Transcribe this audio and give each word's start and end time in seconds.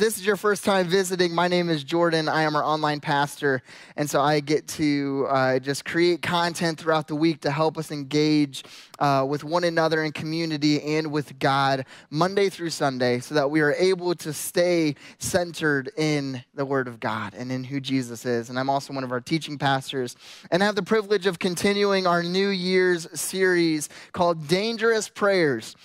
this 0.00 0.16
is 0.16 0.24
your 0.24 0.36
first 0.36 0.64
time 0.64 0.88
visiting, 0.88 1.34
my 1.34 1.46
name 1.46 1.68
is 1.68 1.84
Jordan. 1.84 2.26
I 2.26 2.42
am 2.42 2.56
our 2.56 2.64
online 2.64 3.00
pastor. 3.00 3.62
And 3.96 4.08
so 4.08 4.18
I 4.18 4.40
get 4.40 4.66
to 4.68 5.26
uh, 5.28 5.58
just 5.58 5.84
create 5.84 6.22
content 6.22 6.80
throughout 6.80 7.06
the 7.06 7.14
week 7.14 7.42
to 7.42 7.50
help 7.50 7.76
us 7.76 7.90
engage 7.90 8.64
uh, 8.98 9.26
with 9.28 9.44
one 9.44 9.62
another 9.62 10.02
in 10.02 10.12
community 10.12 10.96
and 10.96 11.12
with 11.12 11.38
God 11.38 11.84
Monday 12.08 12.48
through 12.48 12.70
Sunday 12.70 13.20
so 13.20 13.34
that 13.34 13.50
we 13.50 13.60
are 13.60 13.74
able 13.74 14.14
to 14.14 14.32
stay 14.32 14.94
centered 15.18 15.90
in 15.98 16.42
the 16.54 16.64
Word 16.64 16.88
of 16.88 16.98
God 16.98 17.34
and 17.34 17.52
in 17.52 17.62
who 17.62 17.78
Jesus 17.78 18.24
is. 18.24 18.48
And 18.48 18.58
I'm 18.58 18.70
also 18.70 18.94
one 18.94 19.04
of 19.04 19.12
our 19.12 19.20
teaching 19.20 19.58
pastors 19.58 20.16
and 20.50 20.62
I 20.62 20.66
have 20.66 20.76
the 20.76 20.82
privilege 20.82 21.26
of 21.26 21.38
continuing 21.38 22.06
our 22.06 22.22
New 22.22 22.48
Year's 22.48 23.06
series 23.20 23.90
called 24.12 24.48
Dangerous 24.48 25.10
Prayers. 25.10 25.76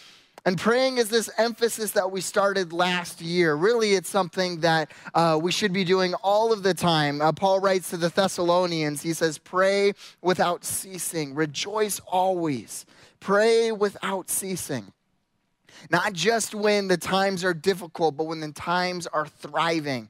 And 0.47 0.59
praying 0.59 0.99
is 0.99 1.09
this 1.09 1.27
emphasis 1.39 1.91
that 1.91 2.11
we 2.11 2.21
started 2.21 2.71
last 2.71 3.19
year. 3.19 3.55
Really, 3.55 3.93
it's 3.95 4.09
something 4.09 4.59
that 4.59 4.91
uh, 5.15 5.39
we 5.41 5.51
should 5.51 5.73
be 5.73 5.83
doing 5.83 6.13
all 6.15 6.53
of 6.53 6.61
the 6.61 6.75
time. 6.75 7.19
Uh, 7.19 7.31
Paul 7.31 7.59
writes 7.59 7.89
to 7.89 7.97
the 7.97 8.09
Thessalonians, 8.09 9.01
he 9.01 9.13
says, 9.13 9.39
Pray 9.39 9.93
without 10.21 10.63
ceasing, 10.63 11.33
rejoice 11.33 11.99
always, 12.01 12.85
pray 13.19 13.71
without 13.71 14.29
ceasing. 14.29 14.93
Not 15.89 16.13
just 16.13 16.53
when 16.53 16.89
the 16.89 16.97
times 16.97 17.43
are 17.43 17.53
difficult, 17.53 18.15
but 18.15 18.25
when 18.25 18.39
the 18.39 18.51
times 18.51 19.07
are 19.07 19.25
thriving. 19.25 20.09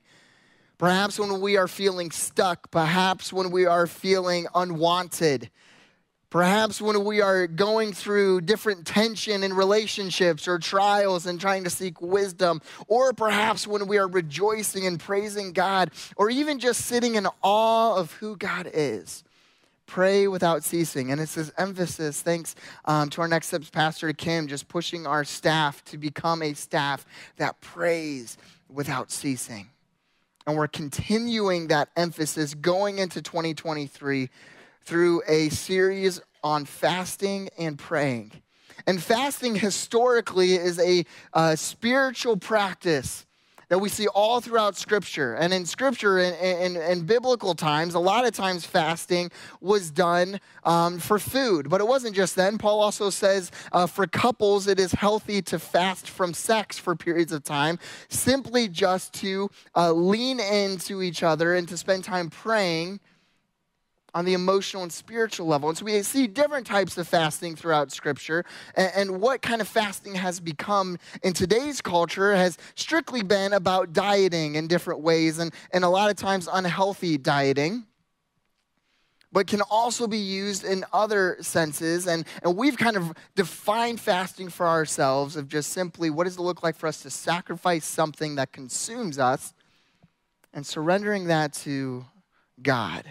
Perhaps 0.77 1.17
when 1.17 1.39
we 1.39 1.55
are 1.55 1.69
feeling 1.69 2.11
stuck, 2.11 2.69
perhaps 2.71 3.31
when 3.31 3.51
we 3.51 3.65
are 3.65 3.87
feeling 3.87 4.47
unwanted 4.53 5.49
Perhaps 6.35 6.81
when 6.81 7.05
we 7.05 7.21
are 7.21 7.47
going 7.47 7.93
through 7.93 8.41
different 8.41 8.85
tension 8.85 9.41
in 9.41 9.53
relationships 9.53 10.49
or 10.49 10.59
trials 10.59 11.25
and 11.27 11.39
trying 11.39 11.63
to 11.63 11.69
seek 11.69 12.01
wisdom, 12.01 12.61
or 12.89 13.13
perhaps 13.13 13.65
when 13.65 13.87
we 13.87 13.97
are 13.97 14.09
rejoicing 14.09 14.85
and 14.85 14.99
praising 14.99 15.53
God, 15.53 15.91
or 16.17 16.29
even 16.29 16.59
just 16.59 16.87
sitting 16.87 17.15
in 17.15 17.25
awe 17.41 17.95
of 17.95 18.11
who 18.11 18.35
God 18.35 18.69
is. 18.73 19.23
Pray 19.85 20.27
without 20.27 20.61
ceasing. 20.61 21.09
And 21.09 21.21
it's 21.21 21.35
this 21.35 21.53
emphasis, 21.57 22.21
thanks 22.21 22.53
um, 22.83 23.09
to 23.11 23.21
our 23.21 23.29
next 23.29 23.47
steps 23.47 23.69
pastor 23.69 24.11
Kim, 24.11 24.49
just 24.49 24.67
pushing 24.67 25.07
our 25.07 25.23
staff 25.23 25.85
to 25.85 25.97
become 25.97 26.41
a 26.41 26.53
staff 26.53 27.05
that 27.37 27.61
prays 27.61 28.37
without 28.67 29.09
ceasing. 29.09 29.69
And 30.45 30.57
we're 30.57 30.67
continuing 30.67 31.67
that 31.69 31.87
emphasis 31.95 32.55
going 32.55 32.99
into 32.99 33.21
2023 33.21 34.29
through 34.85 35.21
a 35.27 35.49
series 35.49 36.21
on 36.43 36.65
fasting 36.65 37.49
and 37.57 37.77
praying. 37.77 38.31
And 38.87 39.01
fasting 39.01 39.55
historically 39.55 40.53
is 40.53 40.79
a, 40.79 41.05
a 41.33 41.57
spiritual 41.57 42.37
practice 42.37 43.25
that 43.69 43.79
we 43.79 43.89
see 43.89 44.07
all 44.07 44.41
throughout 44.41 44.77
Scripture. 44.77 45.33
And 45.33 45.51
in 45.51 45.65
Scripture, 45.65 46.19
in, 46.19 46.35
in, 46.35 46.75
in 46.75 47.05
biblical 47.05 47.55
times, 47.55 47.95
a 47.95 47.99
lot 47.99 48.25
of 48.25 48.33
times 48.33 48.63
fasting 48.63 49.31
was 49.59 49.89
done 49.89 50.39
um, 50.63 50.99
for 50.99 51.17
food. 51.17 51.67
But 51.69 51.81
it 51.81 51.87
wasn't 51.87 52.15
just 52.15 52.35
then. 52.35 52.59
Paul 52.59 52.79
also 52.79 53.09
says 53.09 53.51
uh, 53.71 53.87
for 53.87 54.05
couples, 54.05 54.67
it 54.67 54.79
is 54.79 54.91
healthy 54.91 55.41
to 55.43 55.57
fast 55.57 56.09
from 56.09 56.33
sex 56.35 56.77
for 56.77 56.95
periods 56.95 57.31
of 57.31 57.43
time, 57.43 57.79
simply 58.09 58.67
just 58.67 59.13
to 59.13 59.49
uh, 59.75 59.91
lean 59.91 60.39
into 60.39 61.01
each 61.01 61.23
other 61.23 61.55
and 61.55 61.67
to 61.69 61.77
spend 61.77 62.03
time 62.03 62.29
praying 62.29 62.99
on 64.15 64.23
the 64.23 64.33
emotional 64.33 64.81
and 64.81 64.91
spiritual 64.91 65.45
level. 65.45 65.67
And 65.67 65.77
so 65.77 65.83
we 65.83 66.01
see 66.01 66.25
different 66.25 66.65
types 66.65 66.97
of 66.97 67.05
fasting 67.05 67.57
throughout 67.57 67.91
Scripture. 67.91 68.45
And, 68.75 68.91
and, 68.95 69.21
what 69.21 69.41
kind 69.41 69.59
of 69.59 69.67
fasting 69.67 70.15
has 70.15 70.39
become 70.39 70.97
in 71.21 71.33
today's 71.33 71.81
culture 71.81 72.33
has 72.33 72.57
strictly 72.75 73.23
been 73.23 73.51
about 73.51 73.91
dieting 73.91 74.55
in 74.55 74.67
different 74.67 75.01
ways, 75.01 75.37
and, 75.39 75.53
and 75.71 75.83
a 75.83 75.89
lot 75.89 76.09
of 76.09 76.15
times 76.15 76.47
unhealthy 76.51 77.17
dieting. 77.17 77.85
But 79.33 79.47
can 79.47 79.61
also 79.69 80.07
be 80.07 80.17
used 80.17 80.63
in 80.63 80.85
other 80.93 81.35
senses. 81.41 82.07
And, 82.07 82.25
and 82.41 82.55
we've 82.55 82.77
kind 82.77 82.95
of 82.95 83.11
defined 83.35 83.99
fasting 83.99 84.47
for 84.47 84.65
ourselves 84.65 85.35
of 85.35 85.49
just 85.49 85.73
simply 85.73 86.09
what 86.09 86.23
does 86.23 86.37
it 86.37 86.41
look 86.41 86.63
like 86.63 86.77
for 86.77 86.87
us 86.87 87.01
to 87.01 87.09
sacrifice 87.09 87.83
something 87.85 88.35
that 88.35 88.53
consumes 88.53 89.19
us 89.19 89.53
and 90.53 90.65
surrendering 90.65 91.25
that 91.25 91.51
to 91.51 92.05
God 92.61 93.03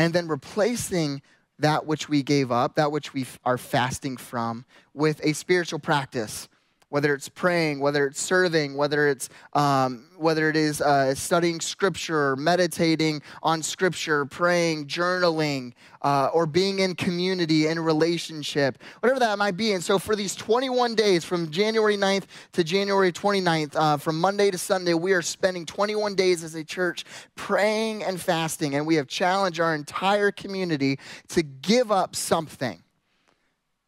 and 0.00 0.14
then 0.14 0.28
replacing 0.28 1.20
that 1.58 1.84
which 1.84 2.08
we 2.08 2.22
gave 2.22 2.50
up, 2.50 2.76
that 2.76 2.90
which 2.90 3.12
we 3.12 3.26
are 3.44 3.58
fasting 3.58 4.16
from, 4.16 4.64
with 4.94 5.20
a 5.22 5.34
spiritual 5.34 5.78
practice 5.78 6.48
whether 6.90 7.14
it's 7.14 7.28
praying, 7.28 7.80
whether 7.80 8.06
it's 8.06 8.20
serving, 8.20 8.76
whether 8.76 9.08
it's 9.08 9.28
um, 9.54 10.06
whether 10.16 10.50
it 10.50 10.56
is 10.56 10.82
uh, 10.82 11.14
studying 11.14 11.60
scripture, 11.60 12.36
meditating 12.36 13.22
on 13.42 13.62
scripture, 13.62 14.26
praying, 14.26 14.86
journaling, 14.86 15.72
uh, 16.02 16.28
or 16.34 16.44
being 16.44 16.80
in 16.80 16.94
community, 16.94 17.68
in 17.68 17.78
relationship, 17.78 18.76
whatever 19.00 19.18
that 19.18 19.38
might 19.38 19.56
be. 19.56 19.72
And 19.72 19.82
so 19.82 19.98
for 19.98 20.14
these 20.14 20.34
21 20.34 20.94
days, 20.94 21.24
from 21.24 21.50
January 21.50 21.96
9th 21.96 22.24
to 22.52 22.62
January 22.62 23.12
29th, 23.12 23.74
uh, 23.74 23.96
from 23.96 24.20
Monday 24.20 24.50
to 24.50 24.58
Sunday, 24.58 24.92
we 24.92 25.12
are 25.12 25.22
spending 25.22 25.64
21 25.64 26.14
days 26.14 26.44
as 26.44 26.54
a 26.54 26.64
church 26.64 27.04
praying 27.34 28.04
and 28.04 28.20
fasting, 28.20 28.74
and 28.74 28.86
we 28.86 28.96
have 28.96 29.06
challenged 29.06 29.58
our 29.58 29.74
entire 29.74 30.30
community 30.30 30.98
to 31.28 31.42
give 31.42 31.90
up 31.90 32.14
something 32.14 32.82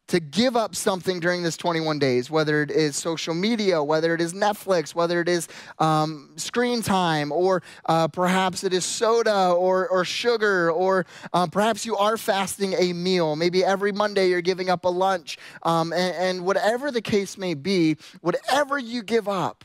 to 0.07 0.19
give 0.19 0.55
up 0.55 0.75
something 0.75 1.19
during 1.19 1.43
this 1.43 1.55
21 1.55 1.97
days, 1.97 2.29
whether 2.29 2.61
it 2.61 2.69
is 2.69 2.95
social 2.95 3.33
media, 3.33 3.81
whether 3.81 4.13
it 4.13 4.19
is 4.19 4.33
Netflix, 4.33 4.93
whether 4.93 5.21
it 5.21 5.29
is 5.29 5.47
um, 5.79 6.31
screen 6.35 6.81
time, 6.81 7.31
or 7.31 7.63
uh, 7.85 8.07
perhaps 8.09 8.63
it 8.63 8.73
is 8.73 8.83
soda 8.83 9.51
or, 9.51 9.87
or 9.87 10.03
sugar, 10.03 10.71
or 10.71 11.05
um, 11.33 11.49
perhaps 11.49 11.85
you 11.85 11.95
are 11.95 12.17
fasting 12.17 12.73
a 12.73 12.91
meal. 12.91 13.35
Maybe 13.35 13.63
every 13.63 13.91
Monday 13.91 14.29
you're 14.29 14.41
giving 14.41 14.69
up 14.69 14.83
a 14.83 14.89
lunch. 14.89 15.37
Um, 15.63 15.93
and, 15.93 16.15
and 16.15 16.45
whatever 16.45 16.91
the 16.91 17.01
case 17.01 17.37
may 17.37 17.53
be, 17.53 17.95
whatever 18.21 18.77
you 18.77 19.03
give 19.03 19.29
up, 19.29 19.63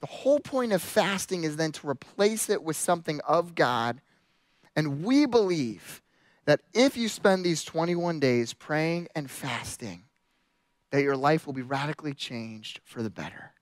the 0.00 0.06
whole 0.06 0.40
point 0.40 0.72
of 0.72 0.82
fasting 0.82 1.44
is 1.44 1.56
then 1.56 1.72
to 1.72 1.88
replace 1.88 2.50
it 2.50 2.62
with 2.62 2.76
something 2.76 3.20
of 3.26 3.54
God. 3.54 4.00
And 4.76 5.04
we 5.04 5.26
believe 5.26 6.01
that 6.44 6.60
if 6.72 6.96
you 6.96 7.08
spend 7.08 7.44
these 7.44 7.64
21 7.64 8.20
days 8.20 8.52
praying 8.52 9.08
and 9.14 9.30
fasting, 9.30 10.04
that 10.90 11.02
your 11.02 11.16
life 11.16 11.46
will 11.46 11.52
be 11.52 11.62
radically 11.62 12.14
changed 12.14 12.80
for 12.84 13.02
the 13.02 13.10
better. 13.10 13.52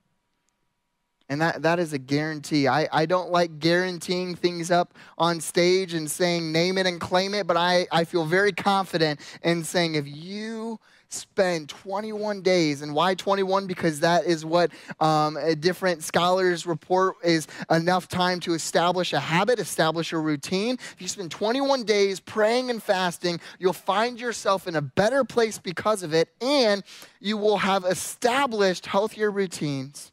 And 1.28 1.40
that, 1.40 1.62
that 1.62 1.78
is 1.78 1.92
a 1.92 1.98
guarantee. 1.98 2.66
I, 2.66 2.88
I 2.90 3.06
don't 3.06 3.30
like 3.30 3.60
guaranteeing 3.60 4.34
things 4.34 4.72
up 4.72 4.94
on 5.16 5.40
stage 5.40 5.94
and 5.94 6.10
saying 6.10 6.50
name 6.50 6.76
it 6.76 6.86
and 6.86 7.00
claim 7.00 7.34
it, 7.34 7.46
but 7.46 7.56
I, 7.56 7.86
I 7.92 8.02
feel 8.02 8.24
very 8.24 8.50
confident 8.50 9.20
in 9.44 9.62
saying 9.62 9.94
if 9.94 10.08
you 10.08 10.80
spend 11.10 11.68
21 11.68 12.40
days. 12.40 12.82
And 12.82 12.94
why 12.94 13.14
21? 13.14 13.66
Because 13.66 14.00
that 14.00 14.24
is 14.24 14.44
what 14.44 14.70
um, 15.00 15.38
different 15.58 16.02
scholars 16.02 16.66
report 16.66 17.16
is 17.24 17.46
enough 17.70 18.08
time 18.08 18.40
to 18.40 18.54
establish 18.54 19.12
a 19.12 19.20
habit, 19.20 19.58
establish 19.58 20.12
a 20.12 20.18
routine. 20.18 20.74
If 20.74 20.96
you 21.00 21.08
spend 21.08 21.30
21 21.30 21.84
days 21.84 22.20
praying 22.20 22.70
and 22.70 22.82
fasting, 22.82 23.40
you'll 23.58 23.72
find 23.72 24.20
yourself 24.20 24.66
in 24.66 24.76
a 24.76 24.82
better 24.82 25.24
place 25.24 25.58
because 25.58 26.02
of 26.02 26.14
it, 26.14 26.28
and 26.40 26.82
you 27.20 27.36
will 27.36 27.58
have 27.58 27.84
established 27.84 28.86
healthier 28.86 29.30
routines 29.30 30.12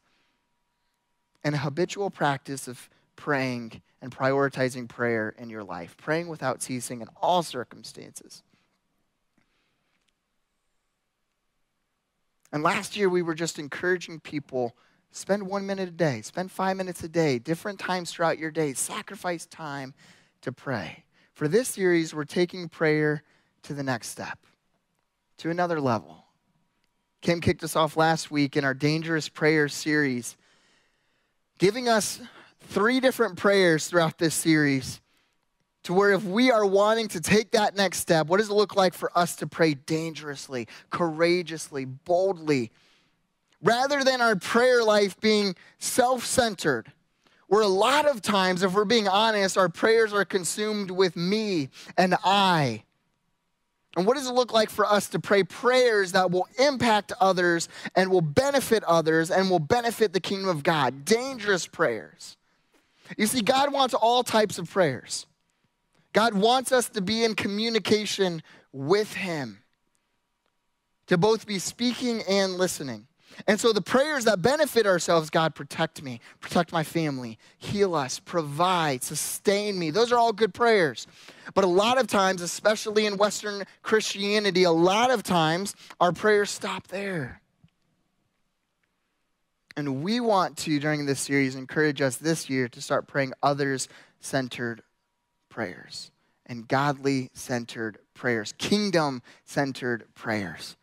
and 1.43 1.55
a 1.55 1.59
habitual 1.59 2.09
practice 2.09 2.67
of 2.67 2.89
praying 3.15 3.81
and 4.01 4.11
prioritizing 4.11 4.87
prayer 4.87 5.33
in 5.37 5.49
your 5.49 5.63
life, 5.63 5.95
praying 5.97 6.27
without 6.27 6.61
ceasing 6.61 7.01
in 7.01 7.07
all 7.21 7.43
circumstances. 7.43 8.43
And 12.51 12.63
last 12.63 12.95
year, 12.95 13.09
we 13.09 13.21
were 13.21 13.35
just 13.35 13.59
encouraging 13.59 14.19
people 14.19 14.75
spend 15.11 15.43
one 15.43 15.65
minute 15.65 15.89
a 15.89 15.91
day, 15.91 16.21
spend 16.21 16.51
five 16.51 16.77
minutes 16.77 17.03
a 17.03 17.09
day, 17.09 17.39
different 17.39 17.79
times 17.79 18.11
throughout 18.11 18.37
your 18.37 18.51
day, 18.51 18.73
sacrifice 18.73 19.45
time 19.45 19.93
to 20.41 20.51
pray. 20.51 21.03
For 21.33 21.47
this 21.47 21.69
series, 21.69 22.13
we're 22.13 22.25
taking 22.25 22.69
prayer 22.69 23.23
to 23.63 23.73
the 23.73 23.83
next 23.83 24.09
step, 24.09 24.39
to 25.37 25.49
another 25.49 25.81
level. 25.81 26.25
Kim 27.21 27.41
kicked 27.41 27.63
us 27.63 27.75
off 27.75 27.97
last 27.97 28.31
week 28.31 28.55
in 28.55 28.63
our 28.63 28.73
Dangerous 28.73 29.27
Prayer 29.27 29.67
series, 29.67 30.37
giving 31.57 31.89
us 31.89 32.21
three 32.61 32.99
different 32.99 33.37
prayers 33.37 33.87
throughout 33.87 34.17
this 34.17 34.35
series 34.35 35.01
to 35.87 35.93
where 35.93 36.11
if 36.11 36.25
we 36.25 36.51
are 36.51 36.65
wanting 36.65 37.07
to 37.07 37.21
take 37.21 37.51
that 37.51 37.77
next 37.77 37.99
step, 37.99 38.27
what 38.27 38.39
does 38.39 38.49
it 38.49 38.53
look 38.53 38.75
like 38.75 38.93
for 38.93 39.09
us 39.17 39.37
to 39.37 39.47
pray 39.47 39.73
dangerously, 39.73 40.67
courageously, 40.89 41.85
boldly? 41.85 42.71
Rather 43.63 44.03
than 44.03 44.19
our 44.19 44.35
prayer 44.35 44.83
life 44.83 45.17
being 45.21 45.55
self 45.79 46.25
centered, 46.25 46.91
where 47.47 47.61
a 47.61 47.67
lot 47.67 48.05
of 48.05 48.21
times, 48.21 48.63
if 48.63 48.73
we're 48.73 48.83
being 48.83 49.07
honest, 49.07 49.57
our 49.57 49.69
prayers 49.69 50.11
are 50.11 50.25
consumed 50.25 50.91
with 50.91 51.15
me 51.15 51.69
and 51.97 52.15
I. 52.21 52.83
And 53.95 54.05
what 54.05 54.17
does 54.17 54.27
it 54.27 54.33
look 54.33 54.51
like 54.51 54.69
for 54.69 54.85
us 54.85 55.07
to 55.11 55.19
pray 55.19 55.43
prayers 55.43 56.11
that 56.11 56.31
will 56.31 56.49
impact 56.59 57.13
others 57.21 57.69
and 57.95 58.11
will 58.11 58.19
benefit 58.19 58.83
others 58.83 59.31
and 59.31 59.49
will 59.49 59.59
benefit 59.59 60.11
the 60.11 60.19
kingdom 60.19 60.49
of 60.49 60.63
God? 60.63 61.05
Dangerous 61.05 61.65
prayers. 61.65 62.35
You 63.17 63.25
see, 63.25 63.41
God 63.41 63.71
wants 63.71 63.93
all 63.93 64.21
types 64.21 64.59
of 64.59 64.69
prayers. 64.69 65.25
God 66.13 66.33
wants 66.33 66.71
us 66.71 66.89
to 66.89 67.01
be 67.01 67.23
in 67.23 67.35
communication 67.35 68.41
with 68.71 69.13
Him, 69.13 69.59
to 71.07 71.17
both 71.17 71.45
be 71.45 71.59
speaking 71.59 72.21
and 72.27 72.55
listening. 72.55 73.07
And 73.45 73.59
so 73.59 73.71
the 73.71 73.81
prayers 73.81 74.23
that 74.23 74.41
benefit 74.41 74.87
ourselves 74.87 75.29
God, 75.29 75.53
protect 75.53 76.01
me, 76.01 76.21
protect 76.39 76.71
my 76.71 76.83
family, 76.83 77.37
heal 77.57 77.93
us, 77.93 78.19
provide, 78.19 79.03
sustain 79.03 79.77
me. 79.77 79.91
Those 79.91 80.11
are 80.11 80.17
all 80.17 80.33
good 80.33 80.53
prayers. 80.53 81.05
But 81.53 81.63
a 81.63 81.67
lot 81.67 81.99
of 81.99 82.07
times, 82.07 82.41
especially 82.41 83.05
in 83.05 83.17
Western 83.17 83.65
Christianity, 83.83 84.63
a 84.63 84.71
lot 84.71 85.11
of 85.11 85.23
times 85.23 85.75
our 85.99 86.11
prayers 86.11 86.49
stop 86.49 86.87
there. 86.87 87.41
And 89.75 90.01
we 90.01 90.19
want 90.19 90.57
to, 90.59 90.79
during 90.79 91.05
this 91.05 91.19
series, 91.19 91.55
encourage 91.55 92.01
us 92.01 92.17
this 92.17 92.49
year 92.49 92.67
to 92.69 92.81
start 92.81 93.07
praying 93.07 93.33
others 93.43 93.87
centered 94.19 94.81
prayers 95.57 96.11
and 96.45 96.67
godly 96.67 97.31
centered 97.33 97.97
prayers, 98.13 98.53
kingdom 98.59 99.23
centered 99.43 100.05
prayers, 100.13 100.77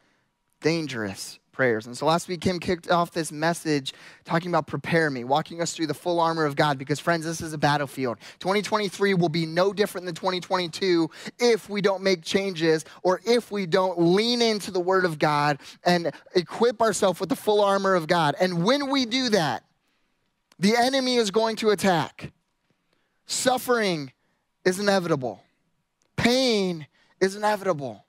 dangerous 0.61 1.39
prayers. 1.53 1.87
And 1.87 1.97
so 1.97 2.07
last 2.07 2.27
week, 2.27 2.41
Kim 2.41 2.59
kicked 2.59 2.91
off 2.91 3.13
this 3.13 3.31
message 3.31 3.93
talking 4.25 4.51
about 4.51 4.67
prepare 4.67 5.11
me, 5.11 5.23
walking 5.23 5.63
us 5.63 5.75
through 5.75 5.87
the 5.87 5.95
full 5.95 6.19
armor 6.19 6.45
of 6.45 6.57
God, 6.57 6.77
because 6.77 6.99
friends, 6.99 7.25
this 7.25 7.41
is 7.41 7.53
a 7.53 7.59
battlefield. 7.59 8.19
2023 8.41 9.15
will 9.15 9.29
be 9.29 9.47
no 9.47 9.73
different 9.73 10.07
than 10.07 10.15
2022 10.17 11.09
if 11.39 11.71
we 11.71 11.81
don't 11.81 12.03
make 12.03 12.25
changes 12.25 12.85
or 13.05 13.21
if 13.25 13.53
we 13.53 13.67
don't 13.67 13.97
lean 14.01 14.43
into 14.43 14.73
the 14.73 14.81
Word 14.81 15.05
of 15.05 15.21
God 15.21 15.61
and 15.85 16.11
equip 16.35 16.83
ourselves 16.83 17.21
with 17.21 17.29
the 17.29 17.37
full 17.37 17.63
armor 17.63 17.95
of 17.95 18.09
God. 18.09 18.35
And 18.41 18.65
when 18.65 18.91
we 18.91 19.07
do 19.07 19.29
that, 19.29 19.63
the 20.59 20.77
enemy 20.77 21.15
is 21.15 21.31
going 21.31 21.55
to 21.57 21.71
attack. 21.71 22.33
Suffering 23.27 24.11
is 24.65 24.79
inevitable, 24.79 25.43
pain 26.17 26.87
is 27.21 27.37
inevitable 27.37 28.05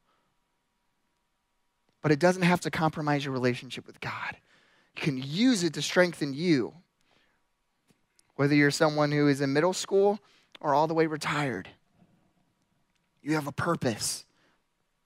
but 2.06 2.12
it 2.12 2.20
doesn't 2.20 2.44
have 2.44 2.62
to 2.62 2.70
compromise 2.70 3.26
your 3.26 3.34
relationship 3.34 3.88
with 3.88 4.00
God. 4.00 4.38
You 4.96 5.02
can 5.02 5.18
use 5.18 5.64
it 5.64 5.74
to 5.74 5.82
strengthen 5.82 6.36
you, 6.36 6.72
whether 8.36 8.54
you're 8.54 8.70
someone 8.70 9.12
who 9.12 9.28
is 9.28 9.42
in 9.42 9.54
middle 9.54 9.74
school 9.74 10.20
or 10.62 10.76
all 10.76 10.86
the 10.86 10.94
way 10.94 11.08
retired. 11.08 11.68
You 13.24 13.34
have 13.34 13.48
a 13.48 13.52
purpose. 13.52 14.24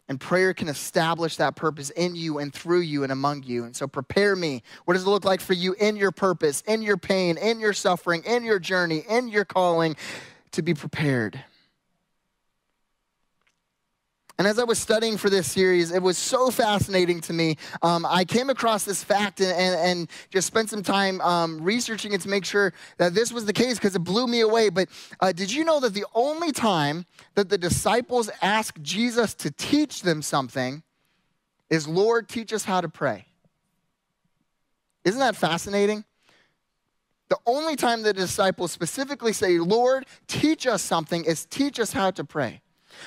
And 0.10 0.20
prayer 0.20 0.54
can 0.54 0.68
establish 0.68 1.38
that 1.38 1.56
purpose 1.56 1.90
in 1.92 2.16
you 2.16 2.38
and 2.38 2.54
through 2.54 2.82
you 2.82 3.04
and 3.04 3.14
among 3.14 3.44
you. 3.44 3.64
And 3.64 3.74
so 3.74 3.88
prepare 3.88 4.36
me. 4.36 4.62
What 4.84 4.96
does 4.96 5.04
it 5.04 5.10
look 5.10 5.24
like 5.24 5.40
for 5.40 5.54
you 5.54 5.76
in 5.80 5.96
your 5.96 6.12
purpose, 6.12 6.64
in 6.68 6.82
your 6.82 6.98
pain, 6.98 7.38
in 7.38 7.62
your 7.62 7.72
suffering, 7.72 8.26
in 8.26 8.44
your 8.44 8.60
journey, 8.60 9.06
in 9.08 9.30
your 9.30 9.46
calling 9.46 9.96
to 10.52 10.62
be 10.62 10.74
prepared? 10.74 11.44
And 14.40 14.48
as 14.48 14.58
I 14.58 14.64
was 14.64 14.80
studying 14.80 15.18
for 15.18 15.30
this 15.30 15.52
series, 15.52 15.92
it 15.92 16.02
was 16.02 16.18
so 16.18 16.50
fascinating 16.50 17.20
to 17.22 17.34
me. 17.34 17.58
Um, 17.82 18.06
I 18.06 18.24
came 18.24 18.50
across 18.50 18.86
this 18.86 19.04
fact 19.04 19.42
and, 19.42 19.52
and, 19.52 19.76
and 19.76 20.10
just 20.30 20.48
spent 20.48 20.70
some 20.70 20.82
time 20.82 21.20
um, 21.20 21.62
researching 21.62 22.14
it 22.14 22.22
to 22.22 22.30
make 22.30 22.46
sure 22.46 22.74
that 23.00 23.14
this 23.14 23.34
was 23.34 23.46
the 23.46 23.52
case 23.52 23.76
because 23.76 23.98
it 23.98 24.00
blew 24.00 24.28
me 24.28 24.40
away. 24.40 24.70
But 24.70 24.88
uh, 25.20 25.34
did 25.34 25.52
you 25.52 25.66
know 25.66 25.82
that 25.82 25.94
the 25.94 26.06
only 26.16 26.54
time 26.54 27.06
that 27.36 27.50
the 27.50 27.58
disciples 27.58 28.30
asked 28.42 28.82
Jesus 28.82 29.34
to 29.36 29.52
teach 29.52 30.04
them 30.04 30.22
something 30.22 30.84
is, 31.70 31.86
Lord, 31.86 32.30
teach 32.30 32.54
us 32.54 32.64
how 32.64 32.80
to 32.80 32.88
pray? 32.88 33.26
Isn't 35.04 35.20
that 35.20 35.36
fascinating? 35.36 36.06
The 37.30 37.38
only 37.46 37.76
time 37.76 38.02
the 38.02 38.14
disciples 38.14 38.72
specifically 38.72 39.34
say, 39.34 39.60
Lord, 39.60 40.06
teach 40.28 40.66
us 40.66 40.82
something 40.82 41.24
is 41.24 41.46
teach 41.46 41.80
us 41.80 41.94
how 41.94 42.12
to 42.12 42.24
pray 42.24 42.62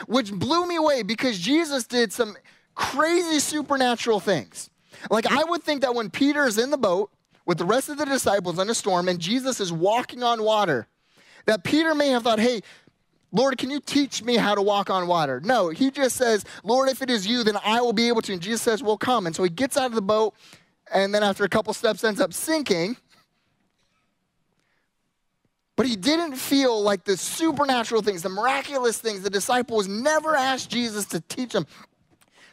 which 0.07 0.33
blew 0.33 0.67
me 0.67 0.77
away 0.77 1.03
because 1.03 1.39
Jesus 1.39 1.85
did 1.85 2.13
some 2.13 2.37
crazy 2.75 3.39
supernatural 3.39 4.21
things. 4.21 4.71
Like, 5.11 5.27
I 5.27 5.45
would 5.45 5.63
think 5.63 5.83
that 5.83 5.95
when 5.95 6.11
Peter 6.11 6.47
is 6.47 6.59
in 6.59 6.71
the 6.71 6.79
boat 6.79 7.11
with 7.45 7.59
the 7.59 7.65
rest 7.65 7.89
of 7.89 7.99
the 7.99 8.05
disciples 8.05 8.59
in 8.59 8.71
a 8.71 8.75
storm 8.75 9.09
and 9.09 9.19
Jesus 9.19 9.61
is 9.61 9.73
walking 9.73 10.23
on 10.23 10.43
water, 10.43 10.87
that 11.47 11.65
Peter 11.65 11.95
may 11.95 12.09
have 12.09 12.23
thought, 12.23 12.39
hey, 12.39 12.63
Lord, 13.33 13.57
can 13.57 13.71
you 13.71 13.81
teach 13.81 14.23
me 14.23 14.37
how 14.37 14.55
to 14.55 14.63
walk 14.63 14.91
on 14.91 15.07
water? 15.07 15.41
No, 15.41 15.71
he 15.71 15.91
just 15.91 16.17
says, 16.17 16.45
Lord, 16.63 16.91
if 16.91 17.01
it 17.01 17.11
is 17.11 17.27
you, 17.27 17.43
then 17.43 17.57
I 17.65 17.81
will 17.81 17.95
be 17.95 18.09
able 18.09 18.21
to. 18.23 18.33
And 18.35 18.43
Jesus 18.43 18.61
says, 18.61 18.83
Well, 18.83 18.99
come. 18.99 19.27
And 19.27 19.35
so 19.35 19.43
he 19.43 19.49
gets 19.49 19.79
out 19.79 19.87
of 19.87 19.95
the 19.95 20.03
boat, 20.03 20.35
and 20.93 21.15
then 21.15 21.23
after 21.23 21.43
a 21.43 21.49
couple 21.49 21.73
steps 21.73 22.05
ends 22.05 22.21
up 22.21 22.35
sinking. 22.35 22.99
But 25.77 25.87
he 25.87 25.97
didn't 25.97 26.37
feel 26.37 26.83
like 26.83 27.05
the 27.05 27.17
supernatural 27.17 28.03
things, 28.03 28.23
the 28.23 28.29
miraculous 28.29 28.99
things, 28.99 29.23
the 29.23 29.31
disciples 29.31 29.89
never 29.89 30.37
asked 30.37 30.71
Jesus 30.71 31.07
to 31.07 31.21
teach 31.21 31.53
them. 31.53 31.67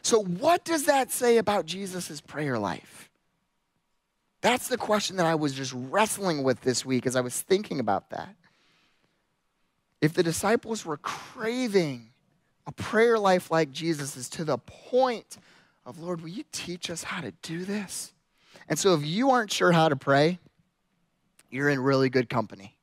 So, 0.01 0.23
what 0.23 0.63
does 0.63 0.85
that 0.85 1.11
say 1.11 1.37
about 1.37 1.65
Jesus' 1.65 2.21
prayer 2.21 2.57
life? 2.57 3.09
That's 4.41 4.69
the 4.69 4.77
question 4.77 5.17
that 5.17 5.25
I 5.25 5.35
was 5.35 5.53
just 5.53 5.73
wrestling 5.75 6.43
with 6.43 6.61
this 6.61 6.85
week 6.85 7.05
as 7.05 7.17
I 7.17 7.21
was 7.21 7.41
thinking 7.41 7.81
about 7.81 8.11
that. 8.11 8.33
If 9.99 10.13
the 10.13 10.23
disciples 10.23 10.85
were 10.85 10.95
craving 10.95 12.11
a 12.65 12.71
prayer 12.71 13.19
life 13.19 13.51
like 13.51 13.73
Jesus's 13.73 14.29
to 14.29 14.45
the 14.45 14.57
point 14.57 15.37
of, 15.85 15.99
Lord, 15.99 16.21
will 16.21 16.29
you 16.29 16.45
teach 16.53 16.89
us 16.89 17.03
how 17.03 17.19
to 17.19 17.31
do 17.41 17.65
this? 17.65 18.13
And 18.69 18.79
so, 18.79 18.93
if 18.93 19.05
you 19.05 19.31
aren't 19.31 19.51
sure 19.51 19.73
how 19.73 19.89
to 19.89 19.97
pray, 19.97 20.39
you're 21.49 21.67
in 21.67 21.81
really 21.81 22.09
good 22.09 22.29
company 22.29 22.77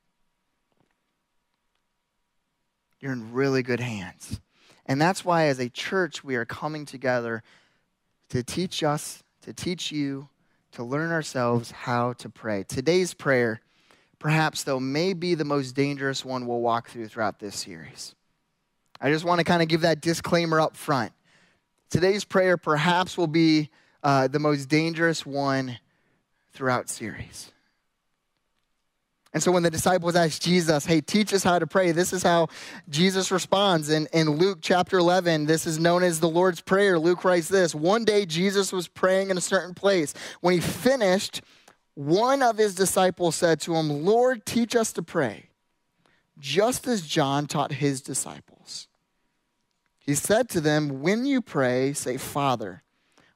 you're 2.99 3.13
in 3.13 3.33
really 3.33 3.63
good 3.63 3.79
hands. 3.79 4.39
And 4.85 5.01
that's 5.01 5.25
why, 5.25 5.45
as 5.45 5.59
a 5.59 5.69
church, 5.69 6.23
we 6.23 6.35
are 6.35 6.45
coming 6.45 6.85
together 6.85 7.43
to 8.29 8.43
teach 8.43 8.83
us, 8.83 9.23
to 9.41 9.53
teach 9.53 9.91
you, 9.91 10.29
to 10.71 10.83
learn 10.83 11.11
ourselves 11.11 11.71
how 11.71 12.13
to 12.13 12.29
pray. 12.29 12.63
Today's 12.63 13.13
prayer, 13.13 13.61
perhaps, 14.19 14.63
though, 14.63 14.79
may 14.79 15.13
be 15.13 15.35
the 15.35 15.45
most 15.45 15.73
dangerous 15.73 16.23
one 16.23 16.47
we'll 16.47 16.61
walk 16.61 16.89
through 16.89 17.07
throughout 17.07 17.39
this 17.39 17.55
series. 17.55 18.15
I 18.99 19.11
just 19.11 19.25
want 19.25 19.39
to 19.39 19.43
kind 19.43 19.61
of 19.61 19.67
give 19.67 19.81
that 19.81 20.01
disclaimer 20.01 20.59
up 20.59 20.75
front. 20.75 21.11
Today's 21.89 22.23
prayer, 22.23 22.57
perhaps, 22.57 23.17
will 23.17 23.27
be 23.27 23.69
uh, 24.03 24.27
the 24.27 24.39
most 24.39 24.67
dangerous 24.67 25.25
one 25.25 25.79
throughout 26.53 26.89
series. 26.89 27.51
And 29.33 29.43
so 29.43 29.51
when 29.51 29.63
the 29.63 29.69
disciples 29.69 30.15
asked 30.15 30.41
Jesus, 30.41 30.85
hey, 30.85 31.01
teach 31.01 31.33
us 31.33 31.43
how 31.43 31.59
to 31.59 31.67
pray, 31.67 31.91
this 31.91 32.13
is 32.13 32.23
how 32.23 32.47
Jesus 32.89 33.31
responds. 33.31 33.89
In, 33.89 34.07
in 34.13 34.29
Luke 34.31 34.59
chapter 34.61 34.97
11, 34.97 35.45
this 35.45 35.67
is 35.67 35.79
known 35.79 36.03
as 36.03 36.19
the 36.19 36.29
Lord's 36.29 36.61
Prayer. 36.61 36.97
Luke 36.97 37.23
writes 37.23 37.47
this 37.47 37.75
One 37.75 38.05
day 38.05 38.25
Jesus 38.25 38.71
was 38.71 38.87
praying 38.87 39.29
in 39.29 39.37
a 39.37 39.41
certain 39.41 39.73
place. 39.73 40.13
When 40.41 40.53
he 40.53 40.61
finished, 40.61 41.41
one 41.93 42.41
of 42.41 42.57
his 42.57 42.75
disciples 42.75 43.35
said 43.35 43.59
to 43.61 43.75
him, 43.75 44.05
Lord, 44.05 44.45
teach 44.45 44.75
us 44.75 44.93
to 44.93 45.01
pray, 45.01 45.49
just 46.39 46.87
as 46.87 47.05
John 47.05 47.47
taught 47.47 47.73
his 47.73 48.01
disciples. 48.01 48.87
He 49.99 50.15
said 50.15 50.47
to 50.49 50.61
them, 50.61 51.01
When 51.01 51.25
you 51.25 51.41
pray, 51.41 51.93
say, 51.93 52.17
Father, 52.17 52.83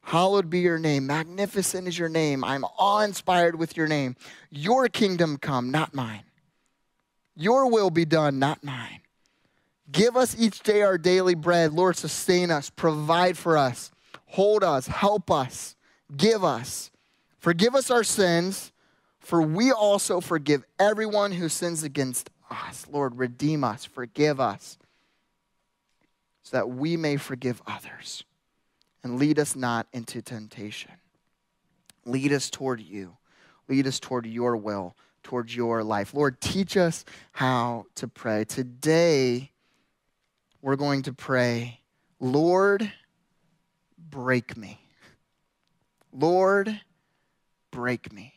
Hallowed 0.03 0.49
be 0.49 0.59
your 0.59 0.79
name. 0.79 1.07
Magnificent 1.07 1.87
is 1.87 1.97
your 1.97 2.09
name. 2.09 2.43
I'm 2.43 2.65
awe 2.77 3.01
inspired 3.01 3.55
with 3.55 3.77
your 3.77 3.87
name. 3.87 4.15
Your 4.49 4.87
kingdom 4.87 5.37
come, 5.37 5.71
not 5.71 5.93
mine. 5.93 6.23
Your 7.35 7.69
will 7.69 7.89
be 7.89 8.05
done, 8.05 8.39
not 8.39 8.63
mine. 8.63 9.01
Give 9.91 10.17
us 10.17 10.35
each 10.37 10.61
day 10.63 10.81
our 10.81 10.97
daily 10.97 11.35
bread. 11.35 11.73
Lord, 11.73 11.97
sustain 11.97 12.51
us, 12.51 12.69
provide 12.69 13.37
for 13.37 13.57
us, 13.57 13.91
hold 14.27 14.63
us, 14.63 14.87
help 14.87 15.29
us, 15.29 15.75
give 16.15 16.43
us. 16.43 16.91
Forgive 17.39 17.75
us 17.75 17.89
our 17.89 18.03
sins, 18.03 18.71
for 19.19 19.41
we 19.41 19.71
also 19.71 20.21
forgive 20.21 20.63
everyone 20.79 21.31
who 21.31 21.49
sins 21.49 21.83
against 21.83 22.29
us. 22.49 22.85
Lord, 22.91 23.17
redeem 23.17 23.63
us, 23.63 23.85
forgive 23.85 24.39
us, 24.39 24.77
so 26.43 26.57
that 26.57 26.69
we 26.69 26.97
may 26.97 27.17
forgive 27.17 27.61
others 27.65 28.23
and 29.03 29.17
lead 29.19 29.39
us 29.39 29.55
not 29.55 29.87
into 29.93 30.21
temptation. 30.21 30.91
Lead 32.05 32.31
us 32.31 32.49
toward 32.49 32.81
you. 32.81 33.17
Lead 33.67 33.87
us 33.87 33.99
toward 33.99 34.25
your 34.25 34.57
will, 34.57 34.95
toward 35.23 35.51
your 35.51 35.83
life. 35.83 36.13
Lord, 36.13 36.41
teach 36.41 36.77
us 36.77 37.05
how 37.31 37.85
to 37.95 38.07
pray. 38.07 38.43
Today, 38.43 39.51
we're 40.61 40.75
going 40.75 41.03
to 41.03 41.13
pray, 41.13 41.79
Lord, 42.19 42.91
break 43.97 44.57
me. 44.57 44.79
Lord, 46.13 46.81
break 47.71 48.11
me. 48.11 48.33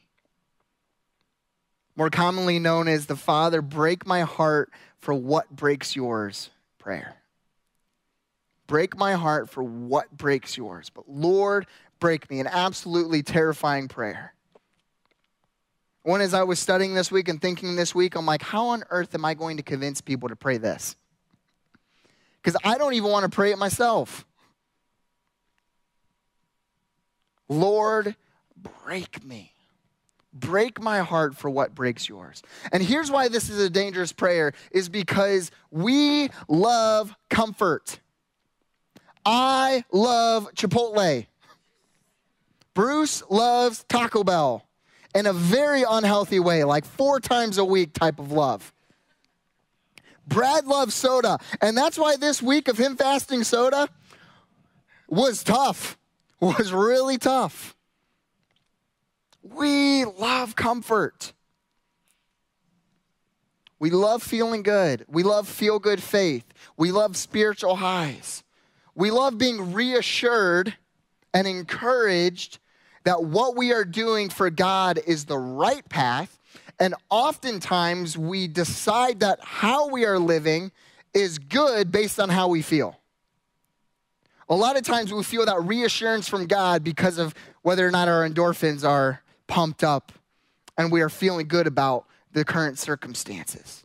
More 1.97 2.11
commonly 2.11 2.59
known 2.59 2.89
as 2.89 3.07
the 3.07 3.17
Father, 3.17 3.63
break 3.63 4.07
my 4.07 4.23
heart 4.23 4.71
for 4.99 5.15
what 5.15 5.51
breaks 5.51 5.95
yours 5.95 6.51
prayer. 6.79 7.17
Break 8.67 8.97
my 8.97 9.15
heart 9.15 9.51
for 9.51 9.63
what 9.63 10.11
breaks 10.17 10.57
yours. 10.57 10.91
But 10.91 11.09
Lord, 11.09 11.67
break 12.01 12.31
me. 12.31 12.41
An 12.41 12.47
absolutely 12.47 13.23
terrifying 13.23 13.89
prayer. 13.89 14.35
One, 16.03 16.21
as 16.21 16.35
I 16.35 16.43
was 16.43 16.59
studying 16.59 16.95
this 16.95 17.11
week 17.11 17.29
and 17.29 17.41
thinking 17.41 17.77
this 17.77 17.95
week, 17.95 18.15
I'm 18.15 18.27
like, 18.27 18.43
how 18.43 18.67
on 18.69 18.85
earth 18.91 19.15
am 19.15 19.25
I 19.25 19.33
going 19.33 19.57
to 19.57 19.63
convince 19.63 20.03
people 20.03 20.29
to 20.29 20.37
pray 20.37 20.59
this? 20.59 20.97
Because 22.43 22.61
I 22.63 22.77
don't 22.77 22.93
even 22.93 23.11
want 23.11 23.25
to 23.25 23.35
pray 23.35 23.53
it 23.53 23.59
myself. 23.59 24.27
Lord, 27.49 28.15
break 28.85 29.25
me. 29.25 29.53
Break 30.35 30.81
my 30.81 30.99
heart 30.99 31.37
for 31.37 31.49
what 31.49 31.75
breaks 31.75 32.09
yours. 32.09 32.43
And 32.71 32.83
here's 32.83 33.11
why 33.11 33.29
this 33.29 33.49
is 33.49 33.59
a 33.61 33.71
dangerous 33.71 34.13
prayer 34.13 34.53
is 34.73 34.89
because 34.91 35.51
we 35.71 36.29
love 36.49 37.15
comfort. 37.31 38.01
I 39.25 39.85
love 39.93 40.53
Chipotle. 40.55 41.27
Bruce 42.75 43.23
loves 43.31 43.85
Taco 43.89 44.25
Bell 44.25 44.67
in 45.15 45.27
a 45.27 45.33
very 45.33 45.85
unhealthy 45.89 46.41
way, 46.41 46.65
like 46.65 46.85
four 46.85 47.21
times 47.21 47.59
a 47.59 47.65
week 47.65 47.93
type 47.93 48.19
of 48.19 48.33
love. 48.33 48.73
Brad 50.27 50.67
loves 50.67 50.95
soda, 50.95 51.39
and 51.61 51.77
that's 51.77 51.99
why 51.99 52.17
this 52.17 52.43
week 52.43 52.69
of 52.69 52.79
him 52.79 52.97
fasting 52.97 53.45
soda 53.45 53.89
was 55.09 55.45
tough, 55.45 55.99
was 56.41 56.73
really 56.73 57.19
tough. 57.19 57.77
We 59.43 60.05
love 60.05 60.57
comfort. 60.57 61.33
We 63.79 63.91
love 63.91 64.23
feeling 64.23 64.63
good. 64.63 65.05
We 65.09 65.23
love 65.23 65.47
feel 65.47 65.79
good 65.79 66.03
faith. 66.03 66.47
We 66.79 66.91
love 66.91 67.17
spiritual 67.17 67.77
highs. 67.77 68.44
We 68.95 69.11
love 69.11 69.39
being 69.39 69.73
reassured 69.73 70.75
and 71.33 71.47
encouraged 71.47 72.59
that 73.05 73.25
what 73.25 73.57
we 73.57 73.73
are 73.73 73.85
doing 73.85 74.31
for 74.31 74.51
God 74.51 75.01
is 75.07 75.25
the 75.25 75.39
right 75.39 75.87
path. 75.89 76.39
And 76.81 76.95
oftentimes 77.11 78.17
we 78.19 78.49
decide 78.49 79.21
that 79.21 79.41
how 79.43 79.89
we 79.89 80.05
are 80.05 80.19
living 80.19 80.73
is 81.13 81.39
good 81.39 81.93
based 81.93 82.19
on 82.19 82.29
how 82.29 82.49
we 82.49 82.63
feel. 82.63 82.99
A 84.49 84.55
lot 84.55 84.77
of 84.77 84.83
times 84.83 85.13
we 85.13 85.23
feel 85.23 85.47
that 85.47 85.63
reassurance 85.63 86.29
from 86.29 86.47
God 86.47 86.85
because 86.85 87.19
of 87.19 87.35
whether 87.63 87.87
or 87.87 87.91
not 87.91 88.09
our 88.09 88.29
endorphins 88.29 88.87
are 88.87 89.23
pumped 89.47 89.83
up 89.83 90.13
and 90.77 90.91
we 90.93 91.01
are 91.01 91.09
feeling 91.09 91.49
good 91.49 91.67
about 91.67 92.07
the 92.33 92.45
current 92.45 92.79
circumstances. 92.79 93.84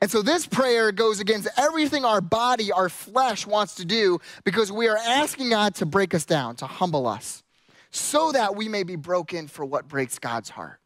And 0.00 0.10
so 0.10 0.22
this 0.22 0.46
prayer 0.46 0.92
goes 0.92 1.20
against 1.20 1.48
everything 1.56 2.04
our 2.04 2.20
body, 2.20 2.72
our 2.72 2.88
flesh 2.88 3.46
wants 3.46 3.76
to 3.76 3.84
do 3.84 4.18
because 4.44 4.72
we 4.72 4.88
are 4.88 4.98
asking 4.98 5.50
God 5.50 5.74
to 5.76 5.86
break 5.86 6.14
us 6.14 6.24
down, 6.24 6.56
to 6.56 6.66
humble 6.66 7.06
us 7.06 7.42
so 7.90 8.32
that 8.32 8.56
we 8.56 8.68
may 8.68 8.82
be 8.82 8.96
broken 8.96 9.48
for 9.48 9.64
what 9.64 9.88
breaks 9.88 10.18
God's 10.18 10.50
heart. 10.50 10.80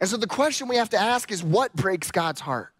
And 0.00 0.08
so 0.08 0.16
the 0.16 0.26
question 0.26 0.68
we 0.68 0.76
have 0.76 0.90
to 0.90 0.98
ask 0.98 1.30
is 1.30 1.42
what 1.42 1.72
breaks 1.74 2.10
God's 2.10 2.40
heart? 2.40 2.72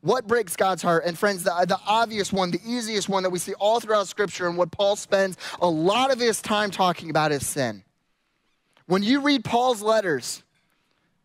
What 0.00 0.26
breaks 0.26 0.56
God's 0.56 0.82
heart? 0.82 1.04
And 1.04 1.18
friends, 1.18 1.42
the, 1.42 1.64
the 1.66 1.78
obvious 1.86 2.32
one, 2.32 2.50
the 2.50 2.60
easiest 2.64 3.08
one 3.08 3.22
that 3.24 3.30
we 3.30 3.38
see 3.38 3.54
all 3.54 3.80
throughout 3.80 4.08
Scripture 4.08 4.46
and 4.48 4.56
what 4.56 4.70
Paul 4.70 4.96
spends 4.96 5.36
a 5.60 5.68
lot 5.68 6.12
of 6.12 6.20
his 6.20 6.40
time 6.40 6.70
talking 6.70 7.10
about 7.10 7.32
is 7.32 7.46
sin. 7.46 7.82
When 8.86 9.02
you 9.02 9.20
read 9.20 9.44
Paul's 9.44 9.82
letters, 9.82 10.42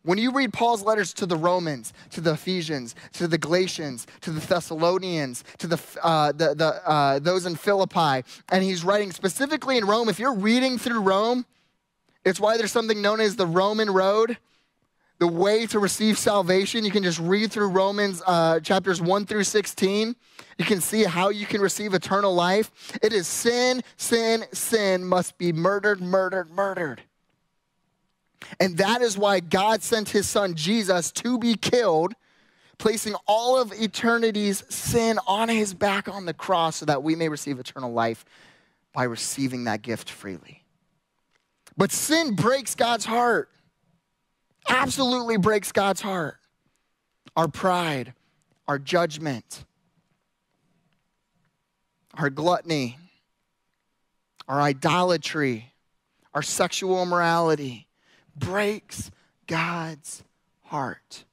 when 0.04 0.18
you 0.18 0.32
read 0.32 0.52
Paul's 0.52 0.82
letters 0.82 1.12
to 1.14 1.26
the 1.26 1.36
Romans, 1.36 1.92
to 2.10 2.20
the 2.20 2.32
Ephesians, 2.32 2.94
to 3.14 3.26
the 3.26 3.38
Galatians, 3.38 4.06
to 4.20 4.30
the 4.30 4.46
Thessalonians, 4.46 5.42
to 5.58 5.66
the, 5.66 5.80
uh, 6.02 6.30
the, 6.32 6.54
the 6.54 6.88
uh, 6.88 7.18
those 7.18 7.46
in 7.46 7.56
Philippi, 7.56 8.22
and 8.50 8.62
he's 8.62 8.84
writing 8.84 9.12
specifically 9.12 9.78
in 9.78 9.86
Rome, 9.86 10.08
if 10.08 10.18
you're 10.18 10.34
reading 10.34 10.78
through 10.78 11.00
Rome, 11.00 11.46
it's 12.24 12.38
why 12.38 12.56
there's 12.56 12.72
something 12.72 13.00
known 13.00 13.20
as 13.20 13.36
the 13.36 13.46
Roman 13.46 13.90
road, 13.90 14.36
the 15.18 15.28
way 15.28 15.66
to 15.66 15.78
receive 15.78 16.18
salvation. 16.18 16.84
You 16.84 16.90
can 16.90 17.02
just 17.02 17.18
read 17.18 17.50
through 17.50 17.68
Romans 17.68 18.22
uh, 18.26 18.60
chapters 18.60 19.00
1 19.00 19.24
through 19.24 19.44
16. 19.44 20.14
You 20.58 20.64
can 20.64 20.80
see 20.82 21.04
how 21.04 21.30
you 21.30 21.46
can 21.46 21.62
receive 21.62 21.94
eternal 21.94 22.34
life. 22.34 22.70
It 23.02 23.14
is 23.14 23.26
sin, 23.26 23.82
sin, 23.96 24.44
sin 24.52 25.04
must 25.04 25.38
be 25.38 25.52
murdered, 25.52 26.02
murdered, 26.02 26.50
murdered. 26.50 27.02
And 28.60 28.76
that 28.78 29.02
is 29.02 29.16
why 29.18 29.40
God 29.40 29.82
sent 29.82 30.10
his 30.10 30.28
son 30.28 30.54
Jesus 30.54 31.10
to 31.12 31.38
be 31.38 31.54
killed, 31.54 32.14
placing 32.78 33.14
all 33.26 33.60
of 33.60 33.72
eternity's 33.72 34.64
sin 34.72 35.18
on 35.26 35.48
his 35.48 35.74
back 35.74 36.08
on 36.08 36.26
the 36.26 36.34
cross 36.34 36.76
so 36.76 36.86
that 36.86 37.02
we 37.02 37.14
may 37.14 37.28
receive 37.28 37.58
eternal 37.58 37.92
life 37.92 38.24
by 38.92 39.04
receiving 39.04 39.64
that 39.64 39.82
gift 39.82 40.10
freely. 40.10 40.64
But 41.76 41.90
sin 41.90 42.34
breaks 42.34 42.74
God's 42.74 43.04
heart, 43.04 43.50
absolutely 44.68 45.36
breaks 45.36 45.72
God's 45.72 46.00
heart. 46.00 46.38
Our 47.36 47.48
pride, 47.48 48.14
our 48.68 48.78
judgment, 48.78 49.64
our 52.14 52.30
gluttony, 52.30 52.96
our 54.46 54.60
idolatry, 54.60 55.72
our 56.32 56.42
sexual 56.42 57.02
immorality 57.02 57.88
breaks 58.36 59.10
God's 59.46 60.22
heart. 60.64 61.24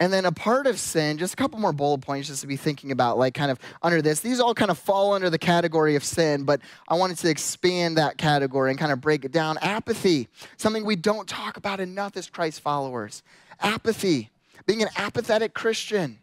And 0.00 0.12
then 0.12 0.26
a 0.26 0.32
part 0.32 0.68
of 0.68 0.78
sin, 0.78 1.18
just 1.18 1.34
a 1.34 1.36
couple 1.36 1.58
more 1.58 1.72
bullet 1.72 2.02
points 2.02 2.28
just 2.28 2.42
to 2.42 2.46
be 2.46 2.56
thinking 2.56 2.92
about, 2.92 3.18
like 3.18 3.34
kind 3.34 3.50
of 3.50 3.58
under 3.82 4.00
this. 4.00 4.20
These 4.20 4.38
all 4.38 4.54
kind 4.54 4.70
of 4.70 4.78
fall 4.78 5.12
under 5.12 5.28
the 5.28 5.38
category 5.38 5.96
of 5.96 6.04
sin, 6.04 6.44
but 6.44 6.60
I 6.86 6.94
wanted 6.94 7.18
to 7.18 7.28
expand 7.28 7.98
that 7.98 8.16
category 8.16 8.70
and 8.70 8.78
kind 8.78 8.92
of 8.92 9.00
break 9.00 9.24
it 9.24 9.32
down. 9.32 9.58
Apathy, 9.58 10.28
something 10.56 10.84
we 10.84 10.94
don't 10.94 11.28
talk 11.28 11.56
about 11.56 11.80
enough 11.80 12.16
as 12.16 12.30
Christ 12.30 12.60
followers. 12.60 13.24
Apathy, 13.60 14.30
being 14.66 14.82
an 14.82 14.88
apathetic 14.96 15.52
Christian, 15.52 16.20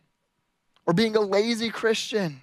or 0.86 0.94
being 0.94 1.18
a 1.18 1.22
lazy 1.22 1.70
Christian, 1.70 2.40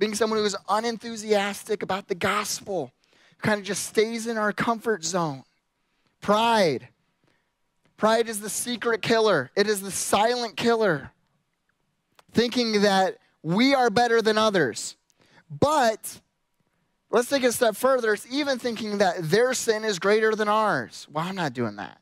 being 0.00 0.16
someone 0.16 0.40
who 0.40 0.44
is 0.44 0.56
unenthusiastic 0.68 1.84
about 1.84 2.08
the 2.08 2.16
gospel 2.16 2.90
kind 3.42 3.60
of 3.60 3.66
just 3.66 3.84
stays 3.84 4.26
in 4.26 4.38
our 4.38 4.52
comfort 4.52 5.04
zone. 5.04 5.44
Pride. 6.20 6.88
Pride 7.96 8.28
is 8.28 8.40
the 8.40 8.50
secret 8.50 9.02
killer, 9.02 9.50
it 9.54 9.68
is 9.68 9.82
the 9.82 9.90
silent 9.90 10.56
killer. 10.56 11.10
Thinking 12.32 12.82
that 12.82 13.18
we 13.42 13.74
are 13.74 13.90
better 13.90 14.22
than 14.22 14.38
others. 14.38 14.96
But 15.50 16.20
let's 17.10 17.28
take 17.28 17.42
it 17.42 17.48
a 17.48 17.52
step 17.52 17.76
further. 17.76 18.14
It's 18.14 18.26
even 18.32 18.58
thinking 18.58 18.98
that 18.98 19.16
their 19.20 19.52
sin 19.52 19.84
is 19.84 19.98
greater 19.98 20.34
than 20.34 20.48
ours. 20.48 21.06
Well, 21.12 21.26
I'm 21.26 21.36
not 21.36 21.52
doing 21.52 21.76
that. 21.76 22.01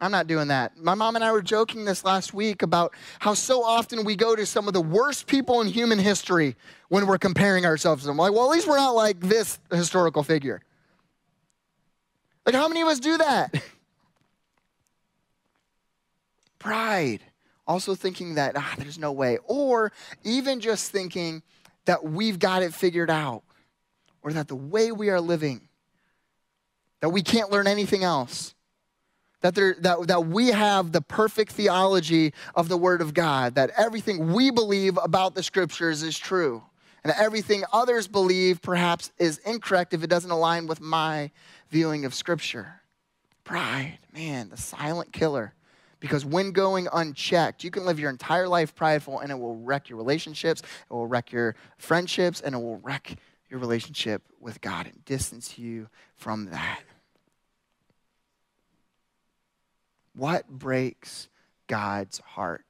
I'm 0.00 0.12
not 0.12 0.28
doing 0.28 0.48
that. 0.48 0.76
My 0.78 0.94
mom 0.94 1.16
and 1.16 1.24
I 1.24 1.32
were 1.32 1.42
joking 1.42 1.84
this 1.84 2.04
last 2.04 2.32
week 2.32 2.62
about 2.62 2.94
how 3.18 3.34
so 3.34 3.64
often 3.64 4.04
we 4.04 4.14
go 4.14 4.36
to 4.36 4.46
some 4.46 4.68
of 4.68 4.74
the 4.74 4.80
worst 4.80 5.26
people 5.26 5.60
in 5.60 5.66
human 5.66 5.98
history 5.98 6.54
when 6.88 7.06
we're 7.06 7.18
comparing 7.18 7.66
ourselves 7.66 8.02
to 8.02 8.08
them. 8.08 8.16
Like, 8.16 8.32
well, 8.32 8.44
at 8.44 8.50
least 8.50 8.68
we're 8.68 8.76
not 8.76 8.94
like 8.94 9.18
this 9.18 9.58
historical 9.72 10.22
figure. 10.22 10.62
Like, 12.46 12.54
how 12.54 12.68
many 12.68 12.80
of 12.80 12.88
us 12.88 13.00
do 13.00 13.18
that? 13.18 13.60
Pride. 16.60 17.20
Also 17.66 17.94
thinking 17.94 18.36
that, 18.36 18.56
ah, 18.56 18.74
there's 18.78 18.98
no 18.98 19.10
way. 19.10 19.38
Or 19.46 19.92
even 20.22 20.60
just 20.60 20.92
thinking 20.92 21.42
that 21.86 22.04
we've 22.04 22.38
got 22.38 22.62
it 22.62 22.72
figured 22.72 23.10
out. 23.10 23.42
Or 24.22 24.32
that 24.32 24.48
the 24.48 24.56
way 24.56 24.92
we 24.92 25.10
are 25.10 25.20
living, 25.20 25.68
that 27.00 27.10
we 27.10 27.22
can't 27.22 27.50
learn 27.50 27.66
anything 27.66 28.04
else 28.04 28.54
that, 29.40 29.54
there, 29.54 29.76
that, 29.80 30.06
that 30.08 30.26
we 30.26 30.48
have 30.48 30.92
the 30.92 31.00
perfect 31.00 31.52
theology 31.52 32.32
of 32.54 32.68
the 32.68 32.76
Word 32.76 33.00
of 33.00 33.14
God, 33.14 33.54
that 33.54 33.70
everything 33.76 34.32
we 34.32 34.50
believe 34.50 34.98
about 35.02 35.34
the 35.34 35.42
Scriptures 35.42 36.02
is 36.02 36.18
true, 36.18 36.62
and 37.04 37.12
everything 37.18 37.62
others 37.72 38.08
believe 38.08 38.60
perhaps 38.60 39.12
is 39.18 39.38
incorrect 39.38 39.94
if 39.94 40.02
it 40.02 40.10
doesn't 40.10 40.30
align 40.30 40.66
with 40.66 40.80
my 40.80 41.30
viewing 41.70 42.04
of 42.04 42.14
Scripture. 42.14 42.80
Pride, 43.44 43.98
man, 44.12 44.48
the 44.50 44.56
silent 44.56 45.12
killer. 45.12 45.54
Because 46.00 46.24
when 46.24 46.52
going 46.52 46.86
unchecked, 46.92 47.64
you 47.64 47.70
can 47.70 47.84
live 47.84 47.98
your 47.98 48.10
entire 48.10 48.46
life 48.46 48.74
prideful 48.74 49.18
and 49.18 49.32
it 49.32 49.38
will 49.38 49.56
wreck 49.56 49.88
your 49.88 49.98
relationships, 49.98 50.62
it 50.62 50.92
will 50.92 51.06
wreck 51.06 51.32
your 51.32 51.56
friendships, 51.76 52.40
and 52.40 52.54
it 52.54 52.58
will 52.58 52.78
wreck 52.78 53.16
your 53.50 53.58
relationship 53.58 54.22
with 54.38 54.60
God 54.60 54.86
and 54.86 55.04
distance 55.04 55.58
you 55.58 55.88
from 56.14 56.46
that. 56.50 56.82
What 60.18 60.48
breaks 60.48 61.28
God's 61.68 62.18
heart? 62.18 62.66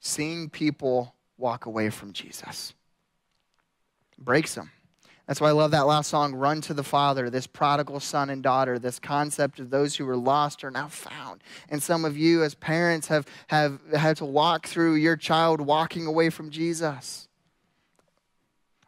Seeing 0.00 0.48
people 0.48 1.14
walk 1.36 1.66
away 1.66 1.90
from 1.90 2.12
Jesus 2.12 2.72
breaks 4.18 4.54
them. 4.54 4.70
That's 5.26 5.40
why 5.40 5.48
I 5.48 5.52
love 5.52 5.70
that 5.70 5.86
last 5.86 6.10
song, 6.10 6.34
Run 6.34 6.60
to 6.62 6.74
the 6.74 6.84
Father, 6.84 7.30
this 7.30 7.46
prodigal 7.46 7.98
son 8.00 8.28
and 8.28 8.42
daughter, 8.42 8.78
this 8.78 8.98
concept 8.98 9.58
of 9.58 9.70
those 9.70 9.96
who 9.96 10.04
were 10.04 10.16
lost 10.16 10.62
are 10.64 10.70
now 10.70 10.88
found. 10.88 11.42
And 11.70 11.82
some 11.82 12.04
of 12.04 12.16
you, 12.16 12.42
as 12.42 12.54
parents, 12.54 13.08
have, 13.08 13.26
have 13.48 13.80
had 13.96 14.18
to 14.18 14.26
walk 14.26 14.66
through 14.66 14.96
your 14.96 15.16
child 15.16 15.62
walking 15.62 16.06
away 16.06 16.28
from 16.28 16.50
Jesus. 16.50 17.26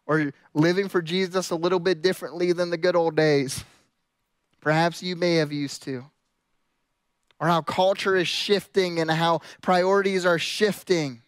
Or 0.06 0.30
living 0.52 0.88
for 0.88 1.00
Jesus 1.00 1.50
a 1.50 1.56
little 1.56 1.80
bit 1.80 2.02
differently 2.02 2.52
than 2.52 2.68
the 2.70 2.76
good 2.76 2.94
old 2.96 3.16
days. 3.16 3.64
Perhaps 4.60 5.02
you 5.02 5.16
may 5.16 5.36
have 5.36 5.52
used 5.52 5.82
to. 5.84 6.04
Or 7.38 7.48
how 7.48 7.60
culture 7.60 8.16
is 8.16 8.28
shifting 8.28 8.98
and 8.98 9.10
how 9.10 9.40
priorities 9.60 10.24
are 10.24 10.38
shifting. 10.38 11.22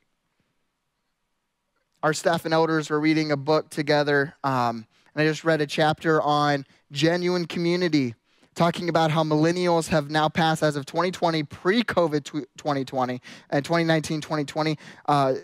Our 2.03 2.15
staff 2.15 2.45
and 2.45 2.55
elders 2.55 2.91
were 2.91 3.01
reading 3.01 3.33
a 3.33 3.37
book 3.37 3.69
together. 3.69 4.35
Um, 4.43 4.87
and 5.15 5.23
I 5.23 5.27
just 5.27 5.45
read 5.45 5.61
a 5.61 5.67
chapter 5.67 6.23
on 6.23 6.65
genuine 6.93 7.47
community, 7.47 8.15
talking 8.55 8.89
about 8.89 9.11
how 9.11 9.25
millennials 9.25 9.89
have 9.89 10.11
now 10.11 10.29
passed, 10.29 10.63
as 10.63 10.77
of 10.77 10.87
2020, 10.87 11.43
pre 11.43 11.83
COVID 11.83 12.25
2020, 12.25 13.21
and 13.51 13.65
2019 13.65 14.21
2020. 14.21 14.79
Uh, 15.07 15.35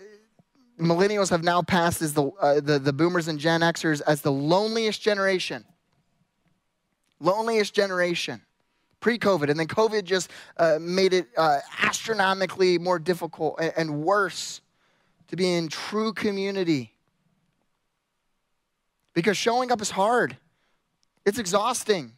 millennials 0.79 1.29
have 1.29 1.43
now 1.43 1.61
passed 1.61 2.01
as 2.01 2.13
the, 2.13 2.23
uh, 2.39 2.59
the, 2.61 2.79
the 2.79 2.93
boomers 2.93 3.27
and 3.27 3.37
Gen 3.37 3.61
Xers 3.61 4.01
as 4.07 4.21
the 4.21 4.31
loneliest 4.31 5.01
generation. 5.01 5.65
Loneliest 7.19 7.73
generation 7.73 8.44
pre 9.05 9.19
COVID. 9.19 9.51
And 9.51 9.59
then 9.59 9.67
COVID 9.67 10.03
just 10.03 10.31
uh, 10.57 10.79
made 10.81 11.13
it 11.13 11.27
uh, 11.37 11.59
astronomically 11.79 12.79
more 12.79 12.97
difficult 12.97 13.59
and, 13.59 13.71
and 13.77 14.01
worse 14.01 14.61
to 15.27 15.35
be 15.35 15.53
in 15.53 15.67
true 15.67 16.11
community 16.11 16.91
because 19.13 19.37
showing 19.37 19.71
up 19.71 19.79
is 19.79 19.91
hard, 19.91 20.37
it's 21.23 21.37
exhausting. 21.37 22.13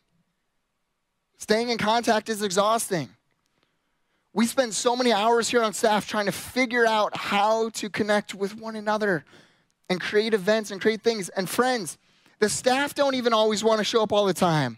Staying 1.40 1.72
in 1.72 1.78
contact 1.78 2.30
is 2.30 2.42
exhausting. 2.42 3.10
We 4.32 4.46
spend 4.46 4.74
so 4.74 4.96
many 4.96 5.12
hours 5.12 5.50
here 5.50 5.64
on 5.64 5.74
staff 5.74 6.08
trying 6.08 6.28
to 6.28 6.32
figure 6.32 6.88
out 6.88 7.18
how 7.18 7.68
to 7.72 7.90
connect 7.90 8.34
with 8.34 8.58
one 8.58 8.78
another 8.78 9.26
and 9.90 10.00
create 10.00 10.34
events 10.34 10.72
and 10.72 10.80
create 10.80 11.02
things. 11.02 11.28
And 11.28 11.50
friends, 11.50 11.98
the 12.40 12.48
staff 12.48 12.96
don't 12.96 13.16
even 13.16 13.34
always 13.34 13.62
want 13.62 13.80
to 13.80 13.84
show 13.84 14.04
up 14.04 14.14
all 14.14 14.26
the 14.26 14.34
time. 14.34 14.78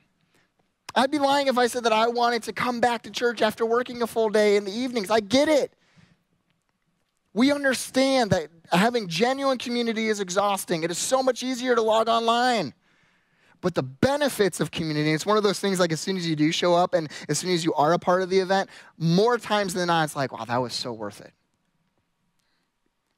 I'd 0.96 1.12
be 1.12 1.20
lying 1.20 1.48
if 1.48 1.58
I 1.58 1.68
said 1.68 1.84
that 1.84 1.94
I 1.94 2.08
wanted 2.08 2.44
to 2.44 2.54
come 2.54 2.80
back 2.80 3.04
to 3.04 3.12
church 3.12 3.42
after 3.42 3.66
working 3.66 4.02
a 4.02 4.08
full 4.08 4.30
day 4.30 4.56
in 4.56 4.66
the 4.66 4.72
evenings. 4.72 5.10
I 5.12 5.20
get 5.20 5.48
it. 5.48 5.74
We 7.34 7.52
understand 7.52 8.32
that 8.32 8.50
having 8.72 9.08
genuine 9.08 9.58
community 9.58 10.08
is 10.08 10.20
exhausting. 10.20 10.84
It 10.84 10.92
is 10.92 10.98
so 10.98 11.22
much 11.22 11.44
easier 11.44 11.76
to 11.76 11.82
log 11.82 12.10
online. 12.10 12.74
But 13.62 13.76
the 13.76 13.84
benefits 13.84 14.60
of 14.60 14.72
community, 14.72 15.12
it's 15.12 15.26
one 15.26 15.38
of 15.38 15.44
those 15.44 15.60
things 15.60 15.80
like 15.80 15.92
as 15.92 16.00
soon 16.00 16.16
as 16.16 16.26
you 16.26 16.36
do 16.36 16.52
show 16.52 16.76
up 16.76 16.94
and 16.94 17.10
as 17.28 17.38
soon 17.40 17.52
as 17.52 17.66
you 17.66 17.74
are 17.74 17.94
a 17.94 18.00
part 18.00 18.22
of 18.22 18.30
the 18.30 18.40
event, 18.40 18.70
more 18.98 19.38
times 19.38 19.74
than 19.74 19.88
not, 19.88 20.06
it's 20.06 20.16
like, 20.16 20.32
wow, 20.32 20.46
that 20.46 20.58
was 20.58 20.74
so 20.74 20.94
worth 20.94 21.20
it. 21.20 21.34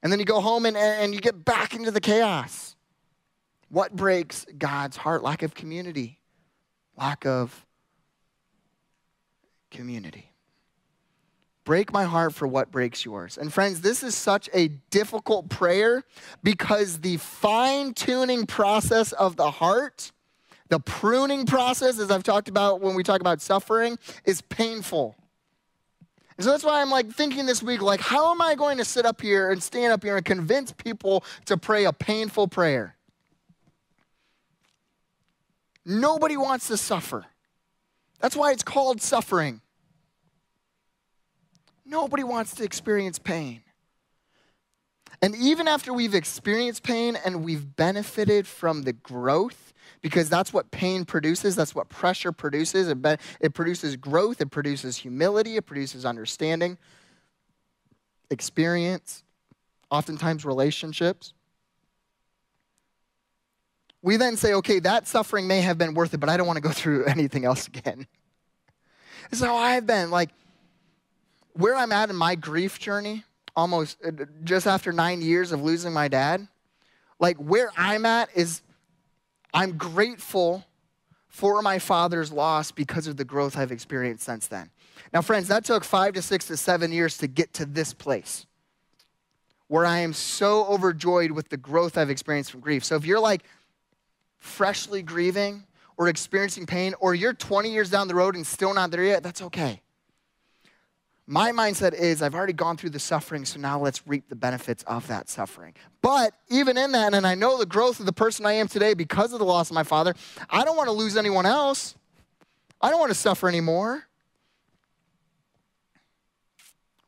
And 0.03 0.11
then 0.11 0.19
you 0.19 0.25
go 0.25 0.41
home 0.41 0.65
and, 0.65 0.75
and 0.75 1.13
you 1.13 1.21
get 1.21 1.45
back 1.45 1.75
into 1.75 1.91
the 1.91 2.01
chaos. 2.01 2.75
What 3.69 3.95
breaks 3.95 4.45
God's 4.57 4.97
heart? 4.97 5.21
Lack 5.21 5.43
of 5.43 5.53
community, 5.53 6.19
lack 7.01 7.25
of 7.25 7.65
community 9.71 10.31
break 11.63 11.93
my 11.93 12.03
heart 12.03 12.33
for 12.33 12.47
what 12.47 12.71
breaks 12.71 13.05
yours. 13.05 13.37
And 13.37 13.53
friends, 13.53 13.81
this 13.81 14.03
is 14.03 14.15
such 14.15 14.49
a 14.53 14.67
difficult 14.89 15.49
prayer 15.49 16.03
because 16.43 16.99
the 16.99 17.17
fine 17.17 17.93
tuning 17.93 18.45
process 18.45 19.11
of 19.13 19.35
the 19.35 19.51
heart, 19.51 20.11
the 20.69 20.79
pruning 20.79 21.45
process, 21.45 21.99
as 21.99 22.09
I've 22.11 22.23
talked 22.23 22.49
about 22.49 22.81
when 22.81 22.95
we 22.95 23.03
talk 23.03 23.21
about 23.21 23.41
suffering, 23.41 23.97
is 24.25 24.41
painful. 24.41 25.15
And 26.37 26.43
so 26.43 26.51
that's 26.51 26.63
why 26.63 26.81
I'm 26.81 26.89
like 26.89 27.11
thinking 27.11 27.45
this 27.45 27.61
week, 27.61 27.81
like, 27.81 28.01
how 28.01 28.31
am 28.31 28.41
I 28.41 28.55
going 28.55 28.77
to 28.77 28.85
sit 28.85 29.05
up 29.05 29.21
here 29.21 29.51
and 29.51 29.61
stand 29.61 29.93
up 29.93 30.03
here 30.03 30.17
and 30.17 30.25
convince 30.25 30.71
people 30.71 31.23
to 31.45 31.57
pray 31.57 31.85
a 31.85 31.93
painful 31.93 32.47
prayer? 32.47 32.95
Nobody 35.85 36.37
wants 36.37 36.67
to 36.67 36.77
suffer. 36.77 37.25
That's 38.19 38.35
why 38.35 38.51
it's 38.51 38.63
called 38.63 39.01
suffering. 39.01 39.61
Nobody 41.85 42.23
wants 42.23 42.55
to 42.55 42.63
experience 42.63 43.19
pain. 43.19 43.63
And 45.21 45.35
even 45.35 45.67
after 45.67 45.93
we've 45.93 46.15
experienced 46.15 46.83
pain 46.83 47.17
and 47.23 47.43
we've 47.43 47.75
benefited 47.75 48.47
from 48.47 48.83
the 48.83 48.93
growth, 48.93 49.73
because 50.01 50.29
that's 50.29 50.51
what 50.51 50.71
pain 50.71 51.05
produces, 51.05 51.55
that's 51.55 51.75
what 51.75 51.89
pressure 51.89 52.31
produces. 52.31 52.87
It, 52.87 53.01
be- 53.01 53.17
it 53.39 53.53
produces 53.53 53.95
growth, 53.95 54.41
it 54.41 54.49
produces 54.49 54.97
humility, 54.97 55.57
it 55.57 55.65
produces 55.65 56.05
understanding, 56.05 56.77
experience, 58.31 59.23
oftentimes 59.91 60.43
relationships. 60.43 61.33
We 64.01 64.17
then 64.17 64.35
say, 64.35 64.53
okay, 64.55 64.79
that 64.79 65.07
suffering 65.07 65.47
may 65.47 65.61
have 65.61 65.77
been 65.77 65.93
worth 65.93 66.13
it, 66.13 66.19
but 66.19 66.29
I 66.29 66.37
don't 66.37 66.47
want 66.47 66.57
to 66.57 66.61
go 66.61 66.69
through 66.71 67.05
anything 67.05 67.45
else 67.45 67.67
again. 67.67 68.07
This 69.29 69.39
is 69.39 69.45
how 69.45 69.55
I've 69.55 69.85
been. 69.85 70.11
Like, 70.11 70.29
where 71.53 71.75
I'm 71.75 71.91
at 71.91 72.09
in 72.09 72.15
my 72.15 72.35
grief 72.35 72.79
journey, 72.79 73.23
almost 73.55 73.97
uh, 74.05 74.11
just 74.43 74.67
after 74.67 74.91
nine 74.91 75.21
years 75.21 75.51
of 75.51 75.61
losing 75.61 75.93
my 75.93 76.07
dad, 76.07 76.47
like 77.19 77.37
where 77.37 77.71
I'm 77.77 78.05
at 78.05 78.29
is 78.35 78.61
I'm 79.53 79.77
grateful 79.77 80.65
for 81.27 81.61
my 81.61 81.79
father's 81.79 82.31
loss 82.31 82.71
because 82.71 83.07
of 83.07 83.17
the 83.17 83.23
growth 83.23 83.57
I've 83.57 83.71
experienced 83.71 84.23
since 84.23 84.47
then. 84.47 84.69
Now, 85.13 85.21
friends, 85.21 85.47
that 85.49 85.65
took 85.65 85.83
five 85.83 86.13
to 86.13 86.21
six 86.21 86.47
to 86.47 86.57
seven 86.57 86.91
years 86.91 87.17
to 87.19 87.27
get 87.27 87.53
to 87.55 87.65
this 87.65 87.93
place 87.93 88.45
where 89.67 89.85
I 89.85 89.99
am 89.99 90.11
so 90.11 90.65
overjoyed 90.65 91.31
with 91.31 91.47
the 91.47 91.55
growth 91.55 91.97
I've 91.97 92.09
experienced 92.09 92.51
from 92.51 92.59
grief. 92.59 92.83
So 92.83 92.97
if 92.97 93.05
you're 93.05 93.21
like 93.21 93.43
freshly 94.41 95.01
grieving 95.01 95.63
or 95.97 96.07
experiencing 96.09 96.65
pain, 96.65 96.95
or 96.99 97.15
you're 97.15 97.33
20 97.33 97.71
years 97.71 97.89
down 97.89 98.07
the 98.07 98.15
road 98.15 98.35
and 98.35 98.45
still 98.45 98.73
not 98.73 98.91
there 98.91 99.03
yet, 99.03 99.23
that's 99.23 99.41
okay. 99.41 99.81
My 101.27 101.51
mindset 101.51 101.93
is 101.93 102.21
I've 102.21 102.33
already 102.33 102.53
gone 102.53 102.75
through 102.75 102.89
the 102.89 102.99
suffering, 102.99 103.45
so 103.45 103.59
now 103.59 103.79
let's 103.79 104.05
reap 104.07 104.27
the 104.27 104.35
benefits 104.35 104.83
of 104.83 105.07
that 105.07 105.29
suffering. 105.29 105.75
But 106.01 106.33
even 106.49 106.77
in 106.77 106.91
that, 106.93 107.13
and 107.13 107.25
I 107.25 107.35
know 107.35 107.57
the 107.57 107.67
growth 107.67 107.99
of 107.99 108.07
the 108.07 108.11
person 108.11 108.45
I 108.45 108.53
am 108.53 108.67
today 108.67 108.95
because 108.95 109.31
of 109.31 109.39
the 109.39 109.45
loss 109.45 109.69
of 109.69 109.75
my 109.75 109.83
father, 109.83 110.15
I 110.49 110.65
don't 110.65 110.75
want 110.75 110.87
to 110.87 110.93
lose 110.93 111.15
anyone 111.15 111.45
else. 111.45 111.95
I 112.81 112.89
don't 112.89 112.99
want 112.99 113.11
to 113.11 113.17
suffer 113.17 113.47
anymore. 113.47 114.03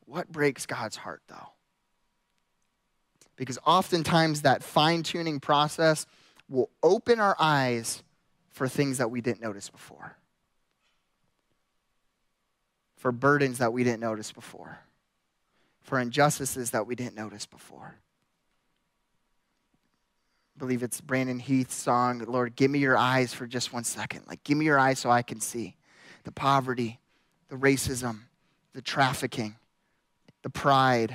What 0.06 0.30
breaks 0.30 0.64
God's 0.66 0.96
heart, 0.96 1.22
though? 1.26 1.48
Because 3.36 3.58
oftentimes 3.66 4.42
that 4.42 4.62
fine 4.62 5.02
tuning 5.02 5.40
process 5.40 6.06
will 6.48 6.70
open 6.82 7.20
our 7.20 7.36
eyes 7.38 8.02
for 8.50 8.68
things 8.68 8.98
that 8.98 9.10
we 9.10 9.20
didn't 9.20 9.40
notice 9.40 9.68
before 9.68 10.16
for 13.04 13.12
burdens 13.12 13.58
that 13.58 13.70
we 13.70 13.84
didn't 13.84 14.00
notice 14.00 14.32
before, 14.32 14.78
for 15.82 16.00
injustices 16.00 16.70
that 16.70 16.86
we 16.86 16.94
didn't 16.94 17.14
notice 17.14 17.44
before. 17.44 17.96
I 20.56 20.58
believe 20.58 20.82
it's 20.82 21.02
Brandon 21.02 21.38
Heath's 21.38 21.74
song, 21.74 22.24
Lord, 22.26 22.56
give 22.56 22.70
me 22.70 22.78
your 22.78 22.96
eyes 22.96 23.34
for 23.34 23.46
just 23.46 23.74
one 23.74 23.84
second. 23.84 24.22
Like, 24.26 24.42
give 24.42 24.56
me 24.56 24.64
your 24.64 24.78
eyes 24.78 25.00
so 25.00 25.10
I 25.10 25.20
can 25.20 25.38
see 25.38 25.76
the 26.22 26.32
poverty, 26.32 26.98
the 27.50 27.56
racism, 27.56 28.20
the 28.72 28.80
trafficking, 28.80 29.56
the 30.40 30.48
pride, 30.48 31.14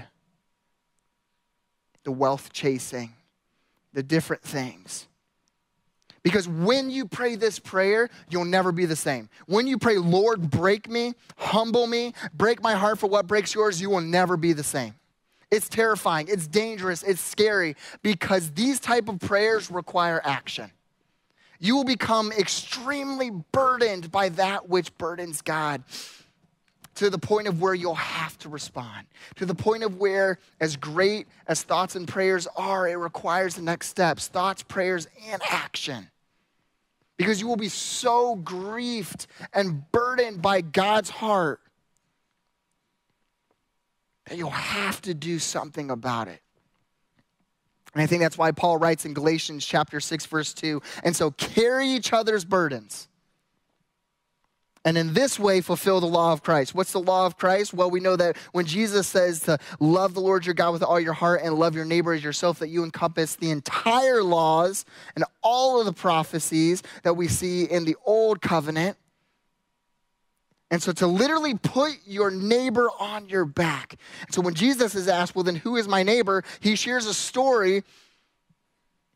the 2.03 2.11
wealth 2.11 2.53
chasing, 2.53 3.15
the 3.93 4.03
different 4.03 4.43
things 4.43 5.07
because 6.29 6.47
when 6.47 6.91
you 6.91 7.07
pray 7.07 7.35
this 7.35 7.57
prayer, 7.57 8.07
you'll 8.29 8.45
never 8.45 8.71
be 8.71 8.85
the 8.85 8.95
same. 8.95 9.29
When 9.47 9.65
you 9.65 9.79
pray, 9.79 9.97
Lord, 9.97 10.51
break 10.51 10.87
me, 10.87 11.15
humble 11.37 11.87
me, 11.87 12.13
break 12.35 12.61
my 12.61 12.75
heart 12.75 12.99
for 12.99 13.07
what 13.07 13.25
breaks 13.25 13.55
yours, 13.55 13.81
you 13.81 13.89
will 13.89 14.01
never 14.01 14.37
be 14.37 14.53
the 14.53 14.63
same. 14.63 14.93
It's 15.49 15.67
terrifying, 15.67 16.27
it's 16.29 16.45
dangerous, 16.45 17.01
it's 17.01 17.19
scary 17.19 17.75
because 18.03 18.51
these 18.51 18.79
type 18.79 19.09
of 19.09 19.19
prayers 19.19 19.71
require 19.71 20.21
action. 20.23 20.69
You 21.59 21.75
will 21.75 21.83
become 21.83 22.31
extremely 22.31 23.31
burdened 23.51 24.11
by 24.11 24.29
that 24.29 24.69
which 24.69 24.95
burdens 24.99 25.41
God 25.41 25.83
to 26.93 27.09
the 27.09 27.17
point 27.17 27.47
of 27.47 27.59
where 27.59 27.73
you'll 27.73 27.95
have 27.95 28.37
to 28.37 28.49
respond, 28.49 29.07
to 29.37 29.47
the 29.47 29.55
point 29.55 29.81
of 29.81 29.97
where, 29.97 30.37
as 30.59 30.75
great 30.75 31.25
as 31.47 31.63
thoughts 31.63 31.95
and 31.95 32.07
prayers 32.07 32.47
are, 32.55 32.87
it 32.87 32.97
requires 32.97 33.55
the 33.55 33.63
next 33.63 33.87
steps 33.87 34.27
thoughts, 34.27 34.61
prayers, 34.61 35.07
and 35.31 35.41
action. 35.49 36.07
Because 37.19 37.41
you 37.41 37.47
will 37.47 37.58
be 37.58 37.67
so 37.67 38.36
grieved 38.38 39.27
and 39.53 39.84
burdened 39.91 40.41
by 40.41 40.62
God's 40.62 41.10
heart 41.10 41.60
that 44.25 44.38
you'll 44.38 44.49
have 44.51 45.01
to 45.01 45.13
do 45.13 45.38
something 45.38 45.91
about 45.91 46.29
it. 46.29 46.41
And 47.93 48.01
I 48.01 48.05
think 48.05 48.21
that's 48.21 48.38
why 48.38 48.51
Paul 48.51 48.77
writes 48.77 49.03
in 49.03 49.13
Galatians 49.13 49.65
chapter 49.65 49.99
6 49.99 50.27
verse 50.27 50.53
2, 50.53 50.82
and 51.03 51.13
so 51.13 51.32
carry 51.32 51.89
each 51.89 52.13
other's 52.13 52.45
burdens. 52.45 53.10
And 54.85 54.97
in 54.97 55.13
this 55.13 55.37
way, 55.37 55.59
fulfill 55.59 55.99
the 55.99 56.07
law 56.07 56.31
of 56.31 56.41
Christ. 56.41 56.73
What's 56.73 56.93
the 56.93 57.01
law 57.01 57.25
of 57.25 57.37
Christ? 57.37 57.73
Well, 57.73 57.91
we 57.91 57.99
know 57.99 58.15
that 58.15 58.37
when 58.53 58.65
Jesus 58.65 59.07
says 59.07 59.41
to 59.41 59.59
love 59.81 60.13
the 60.13 60.21
Lord 60.21 60.45
your 60.45 60.55
God 60.55 60.71
with 60.71 60.83
all 60.83 60.99
your 60.99 61.13
heart 61.13 61.41
and 61.43 61.55
love 61.55 61.75
your 61.75 61.83
neighbor 61.83 62.13
as 62.13 62.23
yourself, 62.23 62.59
that 62.59 62.69
you 62.69 62.85
encompass 62.85 63.35
the 63.35 63.51
entire 63.51 64.23
laws 64.23 64.85
and 65.15 65.25
all 65.43 65.79
of 65.79 65.85
the 65.85 65.91
prophecies 65.91 66.81
that 67.03 67.15
we 67.15 67.27
see 67.27 67.65
in 67.65 67.83
the 67.83 67.97
old 68.05 68.41
covenant. 68.41 68.95
And 70.71 70.81
so 70.81 70.93
to 70.93 71.07
literally 71.07 71.55
put 71.55 71.91
your 72.05 72.31
neighbor 72.31 72.89
on 72.99 73.27
your 73.27 73.43
back. 73.43 73.97
So 74.31 74.39
when 74.39 74.53
Jesus 74.53 74.95
is 74.95 75.07
asked, 75.07 75.35
well, 75.35 75.43
then 75.43 75.55
who 75.57 75.75
is 75.75 75.87
my 75.87 76.03
neighbor? 76.03 76.43
He 76.61 76.75
shares 76.75 77.05
a 77.05 77.13
story 77.13 77.83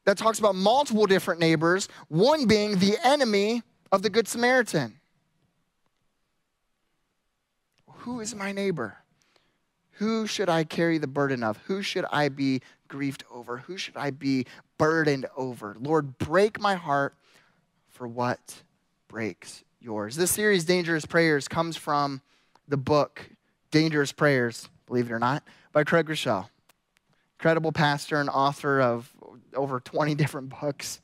that 0.06 0.18
talks 0.18 0.40
about 0.40 0.56
multiple 0.56 1.06
different 1.06 1.40
neighbors, 1.40 1.88
one 2.10 2.48
being 2.48 2.80
the 2.80 2.98
enemy 3.04 3.62
of 3.92 4.02
the 4.02 4.10
Good 4.10 4.28
Samaritan. 4.28 5.00
Who 8.04 8.20
is 8.20 8.36
my 8.36 8.52
neighbor? 8.52 8.98
Who 9.92 10.28
should 10.28 10.50
I 10.50 10.66
carry 10.66 10.98
the 10.98 11.08
burden 11.08 11.42
of? 11.42 11.56
Who 11.68 11.82
should 11.82 12.04
I 12.12 12.28
be 12.28 12.62
grieved 12.90 13.24
over? 13.32 13.60
Who 13.60 13.78
should 13.78 13.96
I 13.96 14.10
be 14.10 14.46
burdened 14.78 15.26
over? 15.38 15.78
Lord, 15.80 16.18
break 16.18 16.60
my 16.60 16.76
heart 16.76 17.16
for 17.88 18.06
what 18.06 18.62
breaks 19.08 19.64
yours. 19.80 20.18
This 20.18 20.32
series, 20.32 20.66
Dangerous 20.66 21.06
Prayers, 21.06 21.48
comes 21.48 21.78
from 21.78 22.22
the 22.68 22.76
book 22.76 23.26
Dangerous 23.72 24.12
Prayers, 24.12 24.68
believe 24.86 25.10
it 25.10 25.14
or 25.14 25.20
not, 25.20 25.42
by 25.72 25.86
Craig 25.86 26.08
Groeschel. 26.08 26.50
Incredible 27.40 27.72
pastor 27.72 28.20
and 28.20 28.30
author 28.30 28.82
of 28.82 29.10
over 29.56 29.80
20 29.80 30.14
different 30.16 30.50
books. 30.50 31.00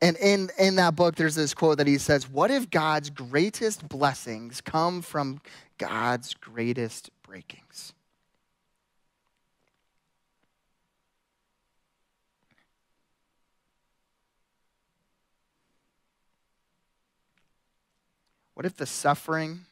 And 0.00 0.16
in, 0.18 0.50
in 0.58 0.76
that 0.76 0.94
book, 0.94 1.16
there's 1.16 1.34
this 1.34 1.54
quote 1.54 1.78
that 1.78 1.88
he 1.88 1.98
says, 1.98 2.28
What 2.28 2.50
if 2.50 2.70
God's 2.70 3.10
greatest 3.10 3.88
blessings 3.88 4.60
come 4.60 5.02
from 5.02 5.40
God's 5.76 6.34
greatest 6.34 7.10
breakings? 7.22 7.92
What 18.54 18.66
if 18.66 18.76
the 18.76 18.86
suffering, 18.86 19.66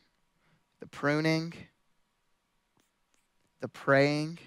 the 0.79 0.87
pruning, 0.87 1.53
the 3.61 3.69
praying 3.69 4.39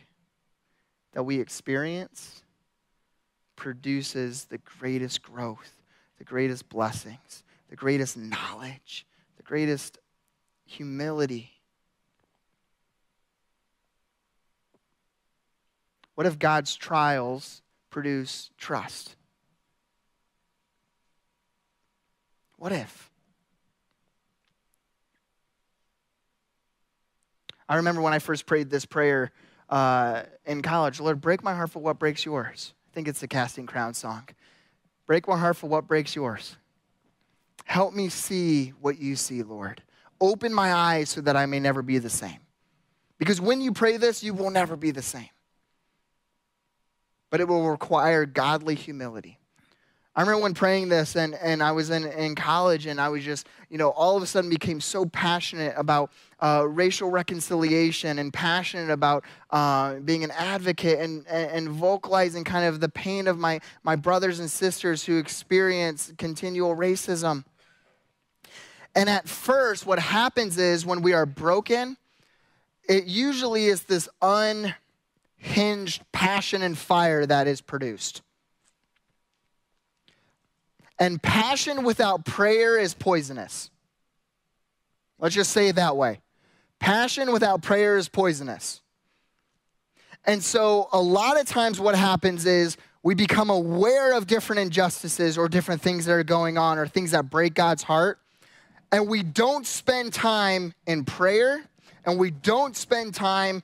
that 1.14 1.24
we 1.24 1.40
experience 1.40 2.42
produces 3.60 4.46
the 4.46 4.58
greatest 4.58 5.22
growth, 5.22 5.76
the 6.18 6.24
greatest 6.24 6.70
blessings, 6.70 7.44
the 7.70 7.76
greatest 7.76 8.18
knowledge, 8.18 9.06
the 9.36 9.44
greatest 9.44 10.00
humility? 10.66 11.52
What 16.16 16.26
if 16.26 16.40
God's 16.40 16.76
trials 16.76 17.62
produce 17.90 18.50
trust? 18.58 19.16
What 22.58 22.72
if? 22.72 23.10
I 27.68 27.76
remember 27.76 28.02
when 28.02 28.14
I 28.14 28.20
first 28.20 28.46
prayed 28.46 28.70
this 28.70 28.86
prayer 28.86 29.32
uh, 29.70 30.24
in 30.46 30.62
college 30.62 31.00
Lord, 31.00 31.22
break 31.22 31.44
my 31.44 31.54
heart 31.54 31.70
for 31.70 31.80
what 31.80 32.00
breaks 32.00 32.26
yours. 32.26 32.74
I 32.90 32.94
think 32.94 33.08
it's 33.08 33.20
the 33.20 33.28
Casting 33.28 33.68
Crown 33.68 33.94
song. 33.94 34.28
Break 35.06 35.28
my 35.28 35.38
heart 35.38 35.58
for 35.58 35.68
what 35.68 35.88
breaks 35.88 36.16
yours. 36.16 36.58
Help 37.66 37.94
me 37.94 38.10
see 38.10 38.70
what 38.82 39.00
you 39.00 39.16
see, 39.16 39.44
Lord. 39.44 39.84
Open 40.20 40.54
my 40.54 40.74
eyes 40.74 41.10
so 41.10 41.22
that 41.22 41.36
I 41.38 41.46
may 41.46 41.60
never 41.60 41.82
be 41.82 42.00
the 42.00 42.10
same. 42.10 42.40
Because 43.20 43.40
when 43.40 43.62
you 43.62 43.74
pray 43.74 43.98
this, 43.98 44.24
you 44.24 44.34
will 44.34 44.50
never 44.50 44.76
be 44.76 44.92
the 44.92 45.02
same. 45.02 45.30
But 47.30 47.42
it 47.42 47.48
will 47.48 47.70
require 47.70 48.26
godly 48.26 48.76
humility. 48.76 49.39
I 50.20 50.22
remember 50.24 50.44
when 50.44 50.54
praying 50.54 50.90
this, 50.90 51.16
and, 51.16 51.34
and 51.36 51.64
I 51.64 51.72
was 51.72 51.92
in, 51.92 52.04
in 52.04 52.36
college, 52.36 52.88
and 52.88 53.00
I 53.00 53.08
was 53.08 53.24
just, 53.24 53.48
you 53.70 53.78
know, 53.78 53.92
all 53.92 54.18
of 54.18 54.24
a 54.24 54.26
sudden 54.26 54.50
became 54.50 54.82
so 54.82 55.06
passionate 55.06 55.74
about 55.78 56.12
uh, 56.42 56.66
racial 56.68 57.10
reconciliation 57.10 58.20
and 58.20 58.34
passionate 58.34 58.92
about 58.92 59.24
uh, 59.52 59.94
being 60.00 60.26
an 60.26 60.32
advocate 60.32 61.00
and, 61.00 61.26
and, 61.30 61.52
and, 61.52 61.70
vocalizing 61.70 62.44
kind 62.44 62.66
of 62.66 62.82
the 62.82 62.90
pain 62.90 63.28
of 63.28 63.38
my, 63.38 63.62
my 63.84 63.96
brothers 63.96 64.42
and 64.42 64.52
sisters 64.52 65.06
who 65.06 65.18
experience 65.18 66.12
continual 66.18 66.76
racism. 66.76 67.46
And 68.94 69.10
at 69.10 69.30
first, 69.30 69.86
what 69.86 70.00
happens 70.00 70.58
is 70.58 70.86
when 70.86 71.02
we 71.02 71.14
are 71.14 71.26
broken, 71.26 71.96
it 72.90 73.06
usually 73.06 73.68
is 73.68 73.84
this 73.84 74.10
unhinged 74.22 76.04
passion 76.12 76.62
and 76.62 76.78
fire 76.78 77.26
that 77.26 77.48
is 77.48 77.62
produced. 77.62 78.22
And 81.00 81.22
passion 81.22 81.84
without 81.84 82.26
prayer 82.26 82.78
is 82.78 82.94
poisonous. 82.94 83.72
Let's 85.18 85.34
just 85.34 85.52
say 85.52 85.70
it 85.70 85.78
that 85.78 85.96
way. 85.96 86.20
Passion 86.80 87.32
without 87.32 87.62
prayer 87.62 87.98
is 87.98 88.10
poisonous. 88.10 88.82
And 90.26 90.44
so, 90.44 90.90
a 90.92 91.00
lot 91.00 91.40
of 91.40 91.48
times, 91.48 91.80
what 91.80 91.96
happens 91.96 92.46
is 92.46 92.78
we 93.02 93.16
become 93.16 93.50
aware 93.50 94.14
of 94.14 94.28
different 94.28 94.62
injustices 94.62 95.38
or 95.38 95.48
different 95.48 95.82
things 95.82 96.06
that 96.06 96.12
are 96.12 96.24
going 96.24 96.58
on 96.58 96.78
or 96.78 96.88
things 96.88 97.12
that 97.12 97.30
break 97.30 97.54
God's 97.54 97.84
heart. 97.84 98.20
And 98.92 99.08
we 99.08 99.24
don't 99.24 99.66
spend 99.66 100.14
time 100.14 100.74
in 100.86 101.06
prayer 101.06 101.64
and 102.06 102.20
we 102.20 102.32
don't 102.32 102.76
spend 102.76 103.14
time 103.14 103.64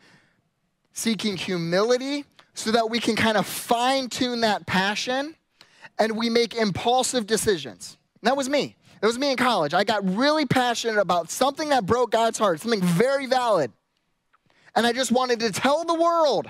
seeking 0.94 1.36
humility 1.36 2.26
so 2.54 2.72
that 2.72 2.90
we 2.90 3.00
can 3.00 3.16
kind 3.16 3.38
of 3.38 3.46
fine 3.46 4.08
tune 4.08 4.42
that 4.42 4.66
passion 4.66 5.36
and 5.98 6.18
we 6.18 6.30
make 6.30 6.54
impulsive 6.56 7.26
decisions. 7.26 7.98
And 8.22 8.28
that 8.28 8.38
was 8.38 8.50
me. 8.50 8.76
It 9.02 9.06
was 9.06 9.20
me 9.20 9.32
in 9.32 9.38
college. 9.38 9.74
I 9.74 9.84
got 9.84 10.08
really 10.16 10.46
passionate 10.46 11.00
about 11.00 11.30
something 11.30 11.70
that 11.70 11.86
broke 11.86 12.12
God's 12.12 12.38
heart, 12.38 12.60
something 12.60 12.82
very 12.82 13.26
valid. 13.26 13.72
And 14.76 14.86
I 14.86 14.94
just 14.94 15.12
wanted 15.12 15.40
to 15.42 15.52
tell 15.52 15.86
the 15.86 15.94
world 15.94 16.50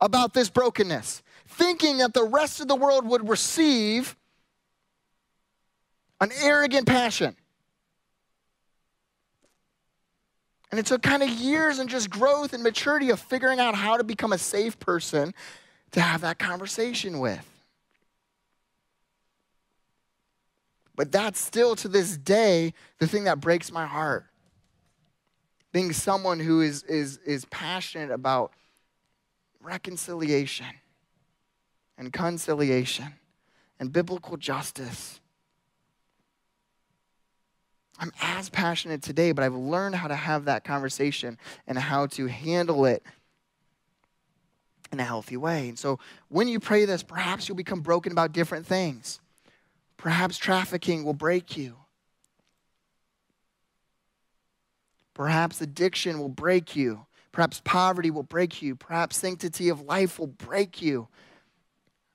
about 0.00 0.34
this 0.34 0.48
brokenness, 0.48 1.22
thinking 1.46 1.98
that 1.98 2.14
the 2.14 2.24
rest 2.24 2.60
of 2.60 2.68
the 2.68 2.76
world 2.76 3.06
would 3.06 3.28
receive 3.28 4.16
an 6.20 6.30
arrogant 6.42 6.86
passion. 6.86 7.36
And 10.70 10.78
it 10.78 10.86
took 10.86 11.02
kind 11.02 11.22
of 11.22 11.30
years 11.30 11.78
and 11.78 11.88
just 11.88 12.10
growth 12.10 12.52
and 12.52 12.62
maturity 12.62 13.10
of 13.10 13.20
figuring 13.20 13.58
out 13.58 13.74
how 13.74 13.96
to 13.96 14.04
become 14.04 14.32
a 14.32 14.38
safe 14.38 14.78
person 14.78 15.32
to 15.92 16.00
have 16.00 16.20
that 16.20 16.38
conversation 16.38 17.20
with. 17.20 17.57
But 20.98 21.12
that's 21.12 21.38
still 21.38 21.76
to 21.76 21.86
this 21.86 22.16
day 22.16 22.74
the 22.98 23.06
thing 23.06 23.24
that 23.24 23.40
breaks 23.40 23.70
my 23.70 23.86
heart. 23.86 24.26
Being 25.70 25.92
someone 25.92 26.40
who 26.40 26.60
is, 26.60 26.82
is, 26.82 27.18
is 27.18 27.44
passionate 27.44 28.10
about 28.10 28.52
reconciliation 29.62 30.66
and 31.96 32.12
conciliation 32.12 33.14
and 33.78 33.92
biblical 33.92 34.36
justice. 34.36 35.20
I'm 38.00 38.10
as 38.20 38.48
passionate 38.48 39.00
today, 39.00 39.30
but 39.30 39.44
I've 39.44 39.54
learned 39.54 39.94
how 39.94 40.08
to 40.08 40.16
have 40.16 40.46
that 40.46 40.64
conversation 40.64 41.38
and 41.68 41.78
how 41.78 42.06
to 42.06 42.26
handle 42.26 42.86
it 42.86 43.04
in 44.90 44.98
a 44.98 45.04
healthy 45.04 45.36
way. 45.36 45.68
And 45.68 45.78
so 45.78 46.00
when 46.28 46.48
you 46.48 46.58
pray 46.58 46.86
this, 46.86 47.04
perhaps 47.04 47.48
you'll 47.48 47.54
become 47.54 47.82
broken 47.82 48.10
about 48.10 48.32
different 48.32 48.66
things. 48.66 49.20
Perhaps 49.98 50.38
trafficking 50.38 51.04
will 51.04 51.12
break 51.12 51.56
you. 51.56 51.76
Perhaps 55.12 55.60
addiction 55.60 56.20
will 56.20 56.28
break 56.28 56.76
you. 56.76 57.04
Perhaps 57.32 57.60
poverty 57.64 58.10
will 58.10 58.22
break 58.22 58.62
you. 58.62 58.76
Perhaps 58.76 59.18
sanctity 59.18 59.68
of 59.68 59.82
life 59.82 60.18
will 60.18 60.28
break 60.28 60.80
you. 60.80 61.08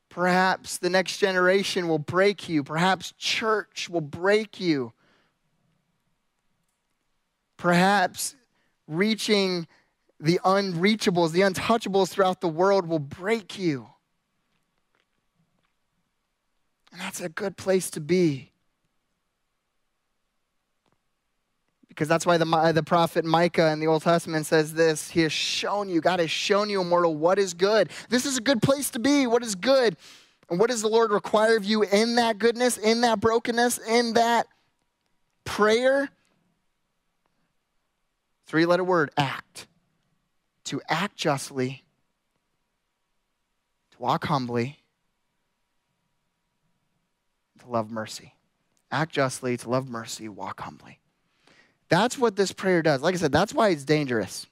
Perhaps 0.09 0.77
the 0.77 0.89
next 0.89 1.17
generation 1.17 1.87
will 1.87 1.99
break 1.99 2.47
you. 2.47 2.63
Perhaps 2.63 3.13
church 3.17 3.89
will 3.89 4.01
break 4.01 4.59
you. 4.59 4.93
Perhaps 7.57 8.35
reaching 8.87 9.67
the 10.19 10.39
unreachables, 10.45 11.31
the 11.31 11.41
untouchables 11.41 12.09
throughout 12.09 12.39
the 12.39 12.47
world 12.47 12.87
will 12.87 12.99
break 12.99 13.57
you. 13.59 13.89
And 16.93 17.01
that's 17.01 17.19
a 17.19 17.27
good 17.27 17.57
place 17.57 17.89
to 17.91 17.99
be. 17.99 18.51
Because 21.89 22.07
that's 22.07 22.25
why 22.25 22.37
the, 22.37 22.71
the 22.73 22.83
prophet 22.83 23.25
Micah 23.25 23.71
in 23.71 23.79
the 23.79 23.87
Old 23.87 24.03
Testament 24.03 24.45
says 24.45 24.73
this 24.73 25.09
He 25.09 25.21
has 25.21 25.33
shown 25.33 25.89
you, 25.89 26.01
God 26.01 26.19
has 26.19 26.31
shown 26.31 26.69
you, 26.69 26.81
immortal, 26.81 27.15
what 27.15 27.37
is 27.37 27.53
good. 27.53 27.89
This 28.09 28.25
is 28.25 28.37
a 28.37 28.41
good 28.41 28.61
place 28.61 28.91
to 28.91 28.99
be. 28.99 29.27
What 29.27 29.43
is 29.43 29.55
good? 29.55 29.97
And 30.49 30.59
what 30.59 30.69
does 30.69 30.81
the 30.81 30.87
Lord 30.87 31.11
require 31.11 31.57
of 31.57 31.65
you 31.65 31.83
in 31.83 32.15
that 32.15 32.37
goodness, 32.37 32.77
in 32.77 33.01
that 33.01 33.19
brokenness, 33.19 33.79
in 33.79 34.13
that 34.13 34.47
prayer? 35.45 36.09
Three 38.45 38.65
letter 38.65 38.83
word 38.83 39.09
act. 39.17 39.67
To 40.65 40.81
act 40.87 41.17
justly, 41.17 41.83
to 43.91 43.97
walk 43.99 44.25
humbly, 44.25 44.82
to 47.63 47.69
love 47.69 47.91
mercy. 47.91 48.35
Act 48.91 49.11
justly, 49.11 49.57
to 49.57 49.69
love 49.69 49.89
mercy, 49.89 50.29
walk 50.29 50.61
humbly. 50.61 50.99
That's 51.89 52.17
what 52.17 52.35
this 52.35 52.51
prayer 52.51 52.81
does. 52.81 53.01
Like 53.01 53.15
I 53.15 53.17
said, 53.17 53.31
that's 53.31 53.53
why 53.53 53.69
it's 53.69 53.83
dangerous. 53.83 54.47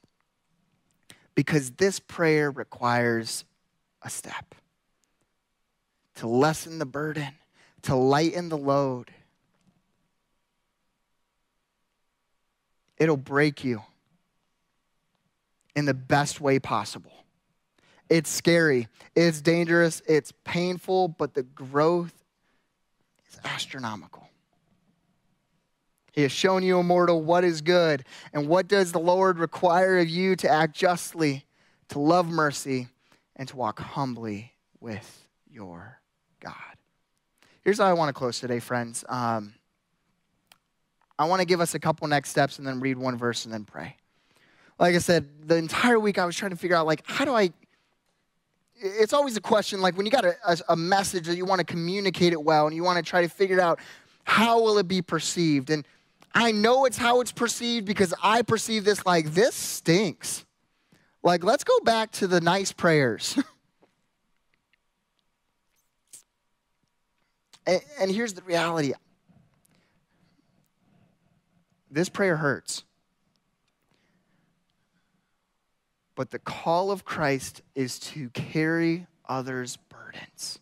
Because 1.36 1.72
this 1.72 2.00
prayer 2.00 2.52
requires 2.52 3.46
a 4.02 4.10
step 4.10 4.56
to 6.16 6.28
lessen 6.28 6.80
the 6.80 6.86
burden, 6.86 7.30
to 7.84 7.96
lighten 7.96 8.50
the 8.50 8.58
load. 8.58 9.12
It'll 12.98 13.18
break 13.18 13.64
you 13.64 13.82
in 15.76 15.86
the 15.86 15.94
best 15.94 16.42
way 16.42 16.60
possible. 16.60 17.14
It's 18.10 18.30
scary, 18.30 18.88
it's 19.16 19.42
dangerous, 19.42 20.02
it's 20.06 20.34
painful, 20.44 21.08
but 21.08 21.34
the 21.34 21.44
growth 21.44 22.21
is 23.32 23.40
astronomical. 23.44 24.28
He 26.12 26.24
has 26.24 26.32
shown 26.32 26.62
you, 26.62 26.80
immortal, 26.80 27.22
what 27.22 27.44
is 27.44 27.62
good. 27.62 28.04
And 28.34 28.48
what 28.48 28.68
does 28.68 28.92
the 28.92 29.00
Lord 29.00 29.40
require 29.40 30.00
of 30.00 30.10
you 30.10 30.36
to 30.38 30.50
act 30.50 30.76
justly, 30.76 31.46
to 31.90 32.00
love 32.00 32.28
mercy, 32.28 32.90
and 33.38 33.48
to 33.48 33.56
walk 33.56 33.80
humbly 33.80 34.54
with 34.82 35.26
your 35.50 36.02
God? 36.42 36.54
Here's 37.62 37.78
how 37.78 37.86
I 37.86 37.94
want 37.94 38.10
to 38.10 38.14
close 38.14 38.40
today, 38.40 38.60
friends. 38.60 39.06
Um, 39.08 39.54
I 41.18 41.26
want 41.26 41.40
to 41.40 41.46
give 41.46 41.62
us 41.62 41.76
a 41.76 41.80
couple 41.80 42.08
next 42.08 42.30
steps 42.30 42.58
and 42.58 42.68
then 42.68 42.80
read 42.80 42.98
one 42.98 43.18
verse 43.18 43.46
and 43.46 43.54
then 43.54 43.64
pray. 43.64 43.96
Like 44.80 44.96
I 44.96 44.98
said, 44.98 45.48
the 45.48 45.56
entire 45.56 46.00
week 46.00 46.18
I 46.18 46.26
was 46.26 46.36
trying 46.36 46.52
to 46.52 46.58
figure 46.58 46.76
out, 46.76 46.88
like, 46.88 47.04
how 47.06 47.24
do 47.24 47.36
I 47.36 47.52
it's 48.82 49.14
always 49.14 49.38
a 49.38 49.42
question 49.42 49.80
like 49.80 49.96
when 49.96 50.06
you 50.06 50.12
got 50.12 50.26
a, 50.26 50.36
a, 50.48 50.58
a, 50.70 50.76
message 50.76 51.28
that 51.28 51.38
you 51.38 51.46
want 51.46 51.60
to 51.60 51.66
communicate 51.66 52.34
it 52.34 52.44
well 52.44 52.66
and 52.66 52.76
you 52.76 52.84
want 52.84 52.98
to 52.98 53.04
try 53.08 53.22
to 53.22 53.30
figure 53.30 53.62
out 53.62 53.80
how 54.24 54.62
will 54.62 54.78
it 54.80 54.88
be 54.88 55.02
perceived 55.02 55.70
and 55.70 55.86
I 56.34 56.52
know 56.52 56.86
it's 56.86 56.98
how 56.98 57.22
it's 57.22 57.32
perceived 57.32 57.86
because 57.86 58.14
I 58.24 58.42
perceive 58.42 58.86
this 58.86 59.06
like 59.06 59.34
this 59.34 59.54
stinks. 59.54 60.46
Like, 61.24 61.44
let's 61.44 61.64
go 61.64 61.80
back 61.82 62.12
to 62.14 62.26
the 62.28 62.42
nice 62.42 62.72
prayers. 62.72 63.38
and, 67.68 67.82
and 68.00 68.10
here's 68.12 68.34
the 68.34 68.42
reality 68.44 68.94
this 71.94 72.08
prayer 72.08 72.38
hurts. 72.38 72.86
But 76.16 76.32
the 76.32 76.40
call 76.40 76.92
of 76.92 77.06
Christ 77.06 77.62
is 77.74 77.98
to 78.00 78.30
carry 78.30 79.08
others' 79.28 79.78
burdens. 79.90 80.60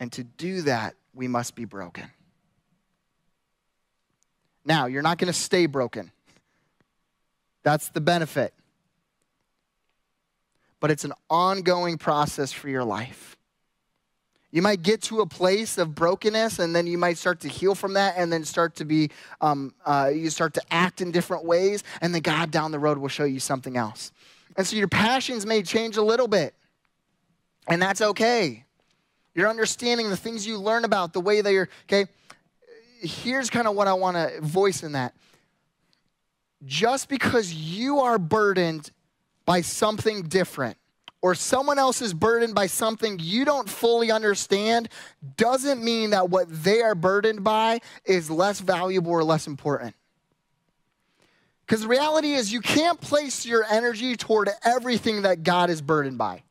And 0.00 0.12
to 0.12 0.24
do 0.24 0.62
that, 0.62 0.94
we 1.14 1.28
must 1.28 1.54
be 1.54 1.64
broken. 1.64 2.10
Now, 4.64 4.86
you're 4.86 5.02
not 5.02 5.16
going 5.16 5.32
to 5.32 5.38
stay 5.38 5.66
broken. 5.66 6.12
That's 7.62 7.88
the 7.88 8.02
benefit. 8.02 8.52
But 10.78 10.90
it's 10.90 11.04
an 11.04 11.14
ongoing 11.30 11.96
process 11.96 12.52
for 12.52 12.68
your 12.68 12.84
life. 12.84 13.37
You 14.50 14.62
might 14.62 14.82
get 14.82 15.02
to 15.02 15.20
a 15.20 15.26
place 15.26 15.76
of 15.76 15.94
brokenness, 15.94 16.58
and 16.58 16.74
then 16.74 16.86
you 16.86 16.96
might 16.96 17.18
start 17.18 17.40
to 17.40 17.48
heal 17.48 17.74
from 17.74 17.94
that, 17.94 18.14
and 18.16 18.32
then 18.32 18.44
start 18.44 18.76
to 18.76 18.84
be, 18.84 19.10
um, 19.40 19.74
uh, 19.84 20.10
you 20.12 20.30
start 20.30 20.54
to 20.54 20.62
act 20.70 21.00
in 21.00 21.10
different 21.10 21.44
ways, 21.44 21.84
and 22.00 22.14
then 22.14 22.22
God 22.22 22.50
down 22.50 22.72
the 22.72 22.78
road 22.78 22.98
will 22.98 23.08
show 23.08 23.24
you 23.24 23.40
something 23.40 23.76
else. 23.76 24.12
And 24.56 24.66
so 24.66 24.76
your 24.76 24.88
passions 24.88 25.44
may 25.44 25.62
change 25.62 25.96
a 25.96 26.02
little 26.02 26.28
bit, 26.28 26.54
and 27.66 27.80
that's 27.80 28.00
okay. 28.00 28.64
You're 29.34 29.48
understanding 29.48 30.08
the 30.08 30.16
things 30.16 30.46
you 30.46 30.58
learn 30.58 30.84
about, 30.84 31.12
the 31.12 31.20
way 31.20 31.42
they 31.42 31.56
are, 31.56 31.68
okay? 31.84 32.06
here's 33.00 33.50
kind 33.50 33.68
of 33.68 33.74
what 33.74 33.88
I 33.88 33.92
want 33.92 34.16
to 34.16 34.40
voice 34.40 34.82
in 34.82 34.92
that. 34.92 35.14
Just 36.64 37.08
because 37.08 37.52
you 37.52 38.00
are 38.00 38.18
burdened 38.18 38.90
by 39.44 39.60
something 39.60 40.22
different, 40.22 40.76
or 41.20 41.34
someone 41.34 41.78
else 41.78 42.00
is 42.00 42.14
burdened 42.14 42.54
by 42.54 42.66
something 42.66 43.18
you 43.20 43.44
don't 43.44 43.68
fully 43.68 44.10
understand, 44.10 44.88
doesn't 45.36 45.82
mean 45.82 46.10
that 46.10 46.30
what 46.30 46.46
they 46.48 46.80
are 46.82 46.94
burdened 46.94 47.42
by 47.42 47.80
is 48.04 48.30
less 48.30 48.60
valuable 48.60 49.12
or 49.12 49.24
less 49.24 49.46
important. 49.46 49.94
Because 51.66 51.82
the 51.82 51.88
reality 51.88 52.32
is, 52.32 52.52
you 52.52 52.60
can't 52.60 53.00
place 53.00 53.44
your 53.44 53.64
energy 53.68 54.16
toward 54.16 54.48
everything 54.64 55.22
that 55.22 55.42
God 55.42 55.68
is 55.68 55.82
burdened 55.82 56.16
by. 56.16 56.42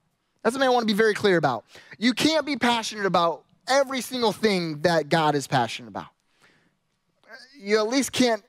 That's 0.43 0.53
something 0.53 0.67
I 0.67 0.71
want 0.71 0.87
to 0.87 0.93
be 0.93 0.97
very 0.97 1.13
clear 1.13 1.37
about. 1.37 1.65
You 1.97 2.13
can't 2.13 2.45
be 2.45 2.55
passionate 2.55 3.05
about 3.05 3.43
every 3.67 4.01
single 4.01 4.31
thing 4.31 4.81
that 4.81 5.09
God 5.09 5.33
is 5.33 5.47
passionate 5.47 5.87
about 5.87 6.07
you 7.59 7.77
at 7.77 7.87
least 7.87 8.11
can't 8.11 8.43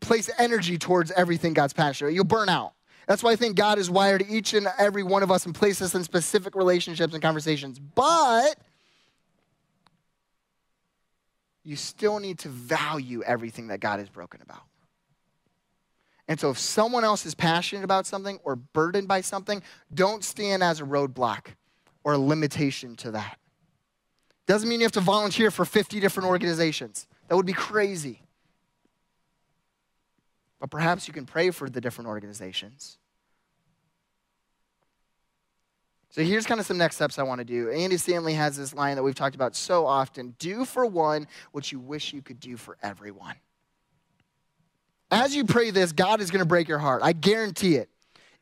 place 0.00 0.30
energy 0.38 0.78
towards 0.78 1.10
everything 1.12 1.52
God's 1.52 1.72
passionate. 1.72 2.08
About. 2.08 2.14
You'll 2.14 2.24
burn 2.24 2.48
out. 2.48 2.72
That's 3.06 3.22
why 3.22 3.32
I 3.32 3.36
think 3.36 3.56
God 3.56 3.78
has 3.78 3.88
wired 3.88 4.24
each 4.28 4.52
and 4.52 4.68
every 4.78 5.02
one 5.02 5.22
of 5.22 5.30
us 5.30 5.46
and 5.46 5.54
placed 5.54 5.80
us 5.80 5.94
in 5.94 6.02
specific 6.02 6.56
relationships 6.56 7.14
and 7.14 7.22
conversations. 7.22 7.78
But 7.78 8.58
you 11.62 11.76
still 11.76 12.18
need 12.18 12.38
to 12.40 12.48
value 12.48 13.22
everything 13.22 13.68
that 13.68 13.80
God 13.80 14.00
has 14.00 14.08
broken 14.08 14.42
about. 14.42 14.62
And 16.28 16.40
so 16.40 16.50
if 16.50 16.58
someone 16.58 17.04
else 17.04 17.24
is 17.24 17.34
passionate 17.34 17.84
about 17.84 18.06
something 18.06 18.40
or 18.42 18.56
burdened 18.56 19.06
by 19.06 19.20
something, 19.20 19.62
don't 19.94 20.24
stand 20.24 20.62
as 20.62 20.80
a 20.80 20.84
roadblock 20.84 21.46
or 22.02 22.14
a 22.14 22.18
limitation 22.18 22.96
to 22.96 23.12
that. 23.12 23.38
Doesn't 24.46 24.68
mean 24.68 24.80
you 24.80 24.84
have 24.84 24.92
to 24.92 25.00
volunteer 25.00 25.50
for 25.50 25.64
50 25.64 26.00
different 26.00 26.28
organizations. 26.28 27.06
That 27.28 27.36
would 27.36 27.46
be 27.46 27.52
crazy. 27.52 28.22
But 30.58 30.70
perhaps 30.70 31.06
you 31.06 31.14
can 31.14 31.26
pray 31.26 31.50
for 31.50 31.68
the 31.68 31.80
different 31.80 32.08
organizations. 32.08 32.98
So 36.10 36.22
here's 36.22 36.46
kind 36.46 36.58
of 36.58 36.66
some 36.66 36.78
next 36.78 36.96
steps 36.96 37.18
I 37.18 37.24
want 37.24 37.40
to 37.40 37.44
do. 37.44 37.70
Andy 37.70 37.98
Stanley 37.98 38.32
has 38.32 38.56
this 38.56 38.72
line 38.72 38.96
that 38.96 39.02
we've 39.02 39.14
talked 39.14 39.34
about 39.34 39.54
so 39.54 39.84
often 39.84 40.34
do 40.38 40.64
for 40.64 40.86
one 40.86 41.26
what 41.52 41.70
you 41.70 41.78
wish 41.78 42.14
you 42.14 42.22
could 42.22 42.40
do 42.40 42.56
for 42.56 42.78
everyone. 42.82 43.34
As 45.10 45.36
you 45.36 45.44
pray 45.44 45.70
this, 45.70 45.92
God 45.92 46.22
is 46.22 46.30
going 46.30 46.40
to 46.40 46.48
break 46.48 46.68
your 46.68 46.78
heart. 46.78 47.02
I 47.04 47.12
guarantee 47.12 47.76
it. 47.76 47.90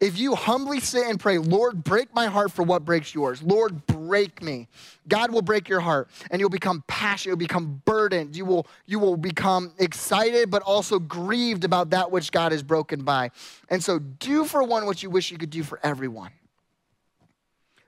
If 0.00 0.18
you 0.18 0.34
humbly 0.34 0.80
sit 0.80 1.06
and 1.06 1.18
pray, 1.18 1.38
Lord, 1.38 1.84
break 1.84 2.14
my 2.14 2.26
heart 2.26 2.50
for 2.52 2.62
what 2.62 2.84
breaks 2.84 3.14
yours. 3.14 3.42
Lord, 3.42 3.86
break 3.86 4.42
me. 4.42 4.68
God 5.08 5.32
will 5.32 5.42
break 5.42 5.68
your 5.68 5.80
heart 5.80 6.08
and 6.30 6.40
you'll 6.40 6.50
become 6.50 6.82
passionate, 6.86 7.30
you'll 7.30 7.38
become 7.38 7.82
burdened. 7.84 8.36
You 8.36 8.44
will, 8.44 8.66
you 8.86 8.98
will 8.98 9.16
become 9.16 9.72
excited, 9.78 10.50
but 10.50 10.62
also 10.62 10.98
grieved 10.98 11.64
about 11.64 11.90
that 11.90 12.10
which 12.10 12.32
God 12.32 12.52
is 12.52 12.62
broken 12.62 13.02
by. 13.02 13.30
And 13.68 13.82
so 13.82 13.98
do 13.98 14.44
for 14.44 14.62
one 14.62 14.86
what 14.86 15.02
you 15.02 15.10
wish 15.10 15.30
you 15.30 15.38
could 15.38 15.50
do 15.50 15.62
for 15.62 15.78
everyone. 15.82 16.30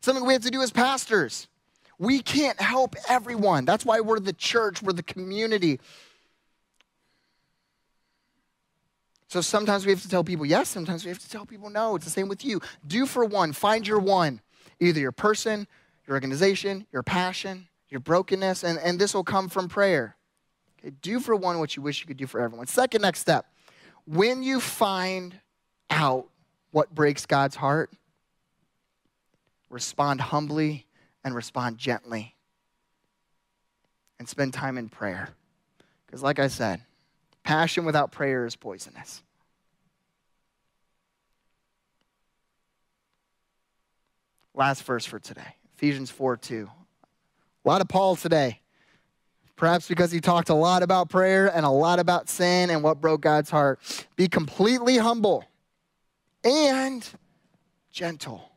Something 0.00 0.24
we 0.24 0.34
have 0.34 0.42
to 0.42 0.50
do 0.50 0.62
as 0.62 0.70
pastors. 0.70 1.48
We 1.98 2.20
can't 2.20 2.60
help 2.60 2.94
everyone. 3.08 3.64
That's 3.64 3.84
why 3.84 4.00
we're 4.00 4.20
the 4.20 4.32
church, 4.32 4.82
we're 4.82 4.92
the 4.92 5.02
community. 5.02 5.80
So 9.28 9.40
sometimes 9.40 9.84
we 9.84 9.90
have 9.90 10.02
to 10.02 10.08
tell 10.08 10.22
people 10.22 10.46
yes, 10.46 10.68
sometimes 10.68 11.04
we 11.04 11.08
have 11.08 11.18
to 11.18 11.28
tell 11.28 11.46
people 11.46 11.70
no. 11.70 11.96
It's 11.96 12.04
the 12.04 12.10
same 12.10 12.28
with 12.28 12.44
you. 12.44 12.60
Do 12.86 13.06
for 13.06 13.24
one, 13.24 13.52
find 13.52 13.86
your 13.86 13.98
one, 13.98 14.40
either 14.78 15.00
your 15.00 15.12
person, 15.12 15.66
your 16.06 16.14
organization, 16.14 16.86
your 16.92 17.02
passion, 17.02 17.66
your 17.88 18.00
brokenness, 18.00 18.62
and, 18.62 18.78
and 18.78 18.98
this 18.98 19.14
will 19.14 19.24
come 19.24 19.48
from 19.48 19.68
prayer. 19.68 20.16
Okay, 20.78 20.94
do 21.02 21.18
for 21.18 21.34
one 21.34 21.58
what 21.58 21.76
you 21.76 21.82
wish 21.82 22.00
you 22.00 22.06
could 22.06 22.16
do 22.16 22.26
for 22.26 22.40
everyone. 22.40 22.66
Second 22.66 23.02
next 23.02 23.20
step 23.20 23.46
when 24.06 24.42
you 24.42 24.60
find 24.60 25.40
out 25.90 26.28
what 26.70 26.94
breaks 26.94 27.26
God's 27.26 27.56
heart, 27.56 27.90
respond 29.70 30.20
humbly 30.20 30.86
and 31.24 31.34
respond 31.34 31.78
gently 31.78 32.36
and 34.18 34.28
spend 34.28 34.54
time 34.54 34.78
in 34.78 34.88
prayer. 34.88 35.30
Because, 36.06 36.22
like 36.22 36.38
I 36.38 36.46
said, 36.48 36.80
Passion 37.46 37.84
without 37.84 38.10
prayer 38.10 38.44
is 38.44 38.56
poisonous. 38.56 39.22
Last 44.52 44.82
verse 44.82 45.06
for 45.06 45.20
today 45.20 45.54
Ephesians 45.76 46.10
4 46.10 46.38
2. 46.38 46.68
A 47.64 47.68
lot 47.68 47.80
of 47.80 47.86
Paul 47.86 48.16
today. 48.16 48.60
Perhaps 49.54 49.86
because 49.86 50.10
he 50.10 50.20
talked 50.20 50.48
a 50.48 50.54
lot 50.54 50.82
about 50.82 51.08
prayer 51.08 51.46
and 51.46 51.64
a 51.64 51.70
lot 51.70 52.00
about 52.00 52.28
sin 52.28 52.68
and 52.68 52.82
what 52.82 53.00
broke 53.00 53.20
God's 53.20 53.48
heart. 53.48 53.78
Be 54.16 54.26
completely 54.26 54.98
humble 54.98 55.44
and 56.42 57.08
gentle. 57.92 58.50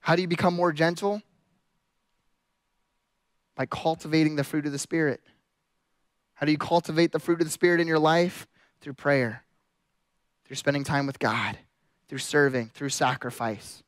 How 0.00 0.16
do 0.16 0.22
you 0.22 0.28
become 0.28 0.54
more 0.54 0.72
gentle? 0.72 1.20
By 3.54 3.66
cultivating 3.66 4.36
the 4.36 4.44
fruit 4.44 4.64
of 4.64 4.72
the 4.72 4.78
Spirit. 4.78 5.20
How 6.36 6.46
do 6.46 6.52
you 6.52 6.58
cultivate 6.58 7.12
the 7.12 7.18
fruit 7.18 7.40
of 7.40 7.46
the 7.46 7.52
Spirit 7.52 7.80
in 7.80 7.86
your 7.86 7.98
life? 7.98 8.46
Through 8.80 8.92
prayer, 8.92 9.42
through 10.44 10.56
spending 10.56 10.84
time 10.84 11.06
with 11.06 11.18
God, 11.18 11.58
through 12.08 12.18
serving, 12.18 12.70
through 12.74 12.90
sacrifice. 12.90 13.82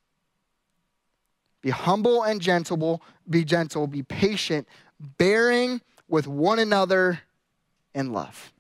Be 1.60 1.70
humble 1.70 2.22
and 2.22 2.40
gentle, 2.40 3.02
be 3.28 3.44
gentle, 3.44 3.86
be 3.86 4.02
patient, 4.02 4.66
bearing 4.98 5.80
with 6.08 6.26
one 6.26 6.58
another 6.58 7.20
in 7.94 8.12
love. 8.12 8.52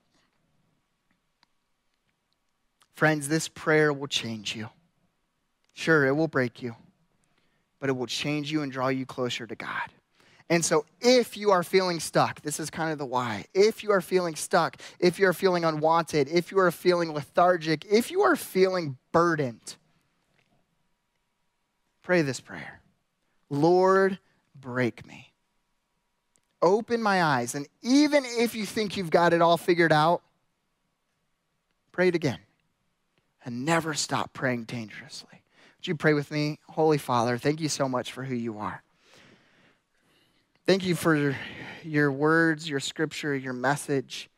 Friends, 2.92 3.28
this 3.28 3.48
prayer 3.48 3.92
will 3.92 4.08
change 4.08 4.54
you. 4.54 4.68
Sure, 5.72 6.06
it 6.06 6.12
will 6.12 6.28
break 6.28 6.60
you, 6.62 6.74
but 7.80 7.88
it 7.88 7.96
will 7.96 8.06
change 8.06 8.52
you 8.52 8.62
and 8.62 8.70
draw 8.70 8.88
you 8.88 9.06
closer 9.06 9.46
to 9.46 9.54
God. 9.54 9.92
And 10.50 10.64
so, 10.64 10.86
if 11.00 11.36
you 11.36 11.50
are 11.50 11.62
feeling 11.62 12.00
stuck, 12.00 12.40
this 12.40 12.58
is 12.58 12.70
kind 12.70 12.90
of 12.90 12.98
the 12.98 13.04
why. 13.04 13.44
If 13.52 13.82
you 13.82 13.92
are 13.92 14.00
feeling 14.00 14.34
stuck, 14.34 14.80
if 14.98 15.18
you 15.18 15.26
are 15.26 15.34
feeling 15.34 15.64
unwanted, 15.64 16.28
if 16.28 16.50
you 16.50 16.58
are 16.58 16.70
feeling 16.70 17.12
lethargic, 17.12 17.84
if 17.84 18.10
you 18.10 18.22
are 18.22 18.34
feeling 18.34 18.96
burdened, 19.12 19.76
pray 22.02 22.22
this 22.22 22.40
prayer 22.40 22.80
Lord, 23.50 24.18
break 24.58 25.06
me. 25.06 25.32
Open 26.62 27.02
my 27.02 27.22
eyes. 27.22 27.54
And 27.54 27.68
even 27.82 28.24
if 28.24 28.54
you 28.54 28.66
think 28.66 28.96
you've 28.96 29.10
got 29.10 29.32
it 29.32 29.42
all 29.42 29.56
figured 29.56 29.92
out, 29.92 30.22
pray 31.92 32.08
it 32.08 32.14
again. 32.14 32.40
And 33.44 33.64
never 33.64 33.94
stop 33.94 34.32
praying 34.32 34.64
dangerously. 34.64 35.42
Would 35.78 35.86
you 35.86 35.94
pray 35.94 36.14
with 36.14 36.30
me? 36.30 36.58
Holy 36.68 36.98
Father, 36.98 37.38
thank 37.38 37.60
you 37.60 37.68
so 37.68 37.88
much 37.88 38.12
for 38.12 38.24
who 38.24 38.34
you 38.34 38.58
are. 38.58 38.82
Thank 40.68 40.84
you 40.84 40.94
for 40.94 41.34
your 41.82 42.12
words, 42.12 42.68
your 42.68 42.78
scripture, 42.78 43.34
your 43.34 43.54
message. 43.54 44.28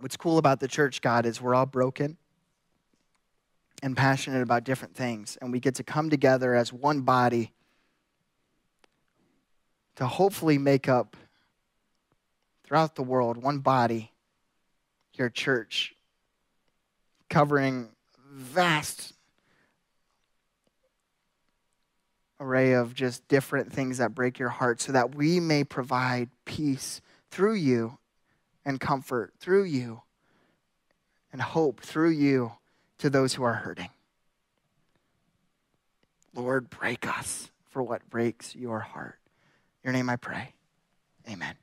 What's 0.00 0.16
cool 0.16 0.38
about 0.38 0.60
the 0.60 0.66
church, 0.66 1.02
God, 1.02 1.26
is 1.26 1.42
we're 1.42 1.54
all 1.54 1.66
broken 1.66 2.16
and 3.82 3.94
passionate 3.94 4.40
about 4.40 4.64
different 4.64 4.94
things, 4.94 5.36
and 5.42 5.52
we 5.52 5.60
get 5.60 5.74
to 5.74 5.82
come 5.82 6.08
together 6.08 6.54
as 6.54 6.72
one 6.72 7.02
body 7.02 7.52
to 9.96 10.06
hopefully 10.06 10.56
make 10.56 10.88
up 10.88 11.18
throughout 12.64 12.94
the 12.94 13.02
world 13.02 13.36
one 13.36 13.58
body, 13.58 14.10
your 15.12 15.28
church, 15.28 15.94
covering 17.28 17.90
vast 18.32 19.12
array 22.40 22.72
of 22.72 22.94
just 22.94 23.26
different 23.28 23.72
things 23.72 23.98
that 23.98 24.14
break 24.14 24.38
your 24.38 24.48
heart 24.48 24.80
so 24.80 24.92
that 24.92 25.14
we 25.14 25.40
may 25.40 25.64
provide 25.64 26.28
peace 26.44 27.00
through 27.30 27.54
you 27.54 27.98
and 28.64 28.80
comfort 28.80 29.32
through 29.40 29.64
you 29.64 30.02
and 31.32 31.42
hope 31.42 31.80
through 31.80 32.10
you 32.10 32.52
to 32.98 33.10
those 33.10 33.34
who 33.34 33.42
are 33.42 33.54
hurting. 33.54 33.90
Lord, 36.34 36.70
break 36.70 37.06
us 37.06 37.50
for 37.68 37.82
what 37.82 38.08
breaks 38.08 38.54
your 38.54 38.80
heart. 38.80 39.18
In 39.82 39.88
your 39.88 39.92
name 39.92 40.10
I 40.10 40.16
pray. 40.16 40.54
Amen. 41.28 41.54